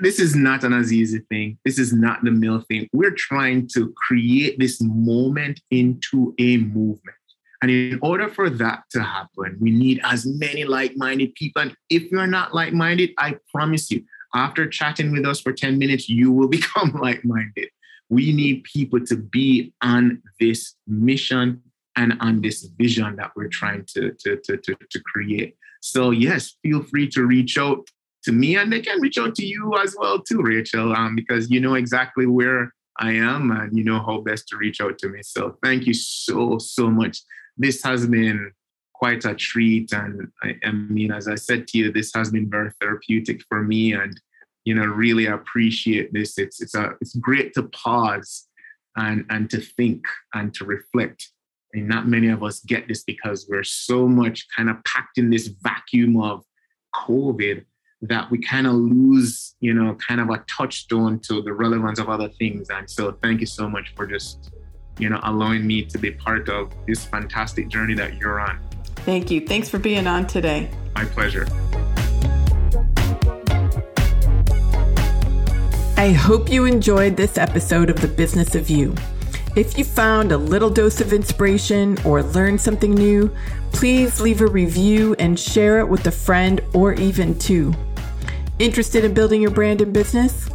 This 0.00 0.18
is 0.18 0.36
not 0.36 0.64
an 0.64 0.72
easy 0.72 1.20
thing. 1.30 1.58
This 1.64 1.78
is 1.78 1.92
not 1.92 2.22
the 2.24 2.30
mill 2.30 2.60
thing. 2.68 2.88
We're 2.92 3.14
trying 3.16 3.68
to 3.74 3.92
create 3.96 4.58
this 4.58 4.80
moment 4.80 5.60
into 5.70 6.34
a 6.38 6.58
movement. 6.58 7.16
And 7.62 7.70
in 7.70 7.98
order 8.02 8.28
for 8.28 8.50
that 8.50 8.82
to 8.90 9.02
happen, 9.02 9.56
we 9.60 9.70
need 9.70 10.00
as 10.02 10.26
many 10.26 10.64
like 10.64 10.96
minded 10.96 11.34
people. 11.36 11.62
And 11.62 11.76
if 11.90 12.10
you're 12.10 12.26
not 12.26 12.54
like 12.54 12.72
minded, 12.72 13.10
I 13.18 13.36
promise 13.52 13.90
you, 13.90 14.04
after 14.34 14.66
chatting 14.66 15.12
with 15.12 15.24
us 15.24 15.40
for 15.40 15.52
10 15.52 15.78
minutes, 15.78 16.08
you 16.08 16.32
will 16.32 16.48
become 16.58 16.92
like 17.00 17.24
minded. 17.24 17.68
We 18.08 18.32
need 18.32 18.64
people 18.64 19.00
to 19.06 19.16
be 19.16 19.72
on 19.80 20.22
this 20.40 20.74
mission 20.86 21.62
and 21.96 22.14
on 22.20 22.40
this 22.40 22.64
vision 22.78 23.16
that 23.16 23.30
we're 23.36 23.48
trying 23.48 23.84
to, 23.94 24.12
to, 24.20 24.36
to, 24.36 24.56
to, 24.56 24.76
to 24.90 25.00
create. 25.04 25.56
So, 25.80 26.10
yes, 26.10 26.56
feel 26.62 26.82
free 26.82 27.08
to 27.10 27.24
reach 27.24 27.58
out 27.58 27.86
to 28.24 28.32
me 28.32 28.56
and 28.56 28.72
they 28.72 28.80
can 28.80 29.00
reach 29.00 29.18
out 29.18 29.34
to 29.36 29.46
you 29.46 29.74
as 29.78 29.96
well, 29.98 30.18
too, 30.18 30.42
Rachel, 30.42 30.92
um, 30.94 31.16
because 31.16 31.50
you 31.50 31.60
know 31.60 31.74
exactly 31.74 32.26
where 32.26 32.72
I 32.98 33.12
am 33.12 33.50
and 33.50 33.76
you 33.76 33.84
know 33.84 34.00
how 34.00 34.20
best 34.20 34.48
to 34.48 34.56
reach 34.56 34.80
out 34.80 34.98
to 34.98 35.08
me. 35.08 35.20
So, 35.22 35.56
thank 35.62 35.86
you 35.86 35.94
so, 35.94 36.58
so 36.58 36.88
much. 36.90 37.18
This 37.56 37.82
has 37.82 38.06
been 38.06 38.52
quite 39.02 39.24
a 39.24 39.34
treat. 39.34 39.92
And 39.92 40.28
I, 40.44 40.54
I 40.64 40.70
mean, 40.70 41.10
as 41.10 41.26
I 41.26 41.34
said 41.34 41.66
to 41.68 41.78
you, 41.78 41.90
this 41.90 42.12
has 42.14 42.30
been 42.30 42.48
very 42.48 42.70
therapeutic 42.80 43.42
for 43.48 43.62
me. 43.62 43.94
And 43.94 44.20
you 44.64 44.74
know, 44.74 44.84
really 44.84 45.26
appreciate 45.26 46.12
this. 46.12 46.38
It's 46.38 46.60
it's 46.60 46.76
a 46.76 46.94
it's 47.00 47.16
great 47.16 47.52
to 47.54 47.64
pause 47.64 48.46
and 48.96 49.24
and 49.28 49.50
to 49.50 49.60
think 49.60 50.04
and 50.34 50.54
to 50.54 50.64
reflect. 50.64 51.30
And 51.72 51.88
not 51.88 52.06
many 52.06 52.28
of 52.28 52.44
us 52.44 52.60
get 52.60 52.86
this 52.86 53.02
because 53.02 53.46
we're 53.48 53.64
so 53.64 54.06
much 54.06 54.46
kind 54.56 54.70
of 54.70 54.76
packed 54.84 55.18
in 55.18 55.30
this 55.30 55.48
vacuum 55.48 56.20
of 56.20 56.44
COVID 56.94 57.64
that 58.02 58.28
we 58.30 58.38
kind 58.38 58.66
of 58.66 58.74
lose, 58.74 59.54
you 59.60 59.72
know, 59.72 59.96
kind 60.06 60.20
of 60.20 60.28
a 60.30 60.44
touchstone 60.48 61.20
to 61.20 61.40
the 61.42 61.52
relevance 61.52 62.00
of 62.00 62.08
other 62.08 62.28
things. 62.28 62.68
And 62.68 62.90
so 62.90 63.12
thank 63.22 63.40
you 63.40 63.46
so 63.46 63.68
much 63.68 63.94
for 63.94 64.06
just, 64.06 64.50
you 64.98 65.08
know, 65.08 65.20
allowing 65.22 65.64
me 65.66 65.84
to 65.84 65.98
be 65.98 66.10
part 66.10 66.48
of 66.48 66.72
this 66.86 67.04
fantastic 67.04 67.68
journey 67.68 67.94
that 67.94 68.16
you're 68.16 68.40
on. 68.40 68.58
Thank 68.96 69.30
you. 69.30 69.46
Thanks 69.46 69.68
for 69.68 69.78
being 69.78 70.08
on 70.08 70.26
today. 70.26 70.68
My 70.96 71.04
pleasure. 71.04 71.46
I 75.96 76.10
hope 76.10 76.50
you 76.50 76.64
enjoyed 76.64 77.16
this 77.16 77.38
episode 77.38 77.88
of 77.88 78.00
The 78.00 78.08
Business 78.08 78.56
of 78.56 78.68
You. 78.68 78.96
If 79.54 79.78
you 79.78 79.84
found 79.84 80.32
a 80.32 80.36
little 80.36 80.70
dose 80.70 81.00
of 81.00 81.12
inspiration 81.12 81.96
or 82.04 82.22
learned 82.22 82.60
something 82.60 82.92
new, 82.92 83.30
please 83.70 84.20
leave 84.20 84.40
a 84.40 84.46
review 84.46 85.14
and 85.20 85.38
share 85.38 85.78
it 85.78 85.88
with 85.88 86.06
a 86.06 86.10
friend 86.10 86.60
or 86.72 86.94
even 86.94 87.38
two. 87.38 87.72
Interested 88.62 89.02
in 89.02 89.12
building 89.12 89.42
your 89.42 89.50
brand 89.50 89.80
and 89.80 89.92
business? 89.92 90.48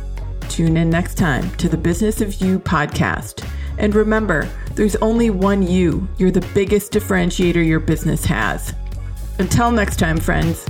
Tune 0.48 0.78
in 0.78 0.90
next 0.90 1.16
time 1.16 1.52
to 1.58 1.68
the 1.68 1.76
Business 1.76 2.22
of 2.22 2.40
You 2.42 2.58
podcast. 2.58 3.46
And 3.80 3.94
remember, 3.94 4.50
there's 4.76 4.96
only 4.98 5.30
one 5.30 5.62
you. 5.62 6.08
You're 6.18 6.32
the 6.32 6.50
biggest 6.54 6.94
differentiator 6.94 7.68
your 7.68 7.82
business 7.82 8.24
has. 8.24 8.74
Until 9.40 9.72
next 9.72 10.00
time, 10.00 10.16
friends. 10.16 10.66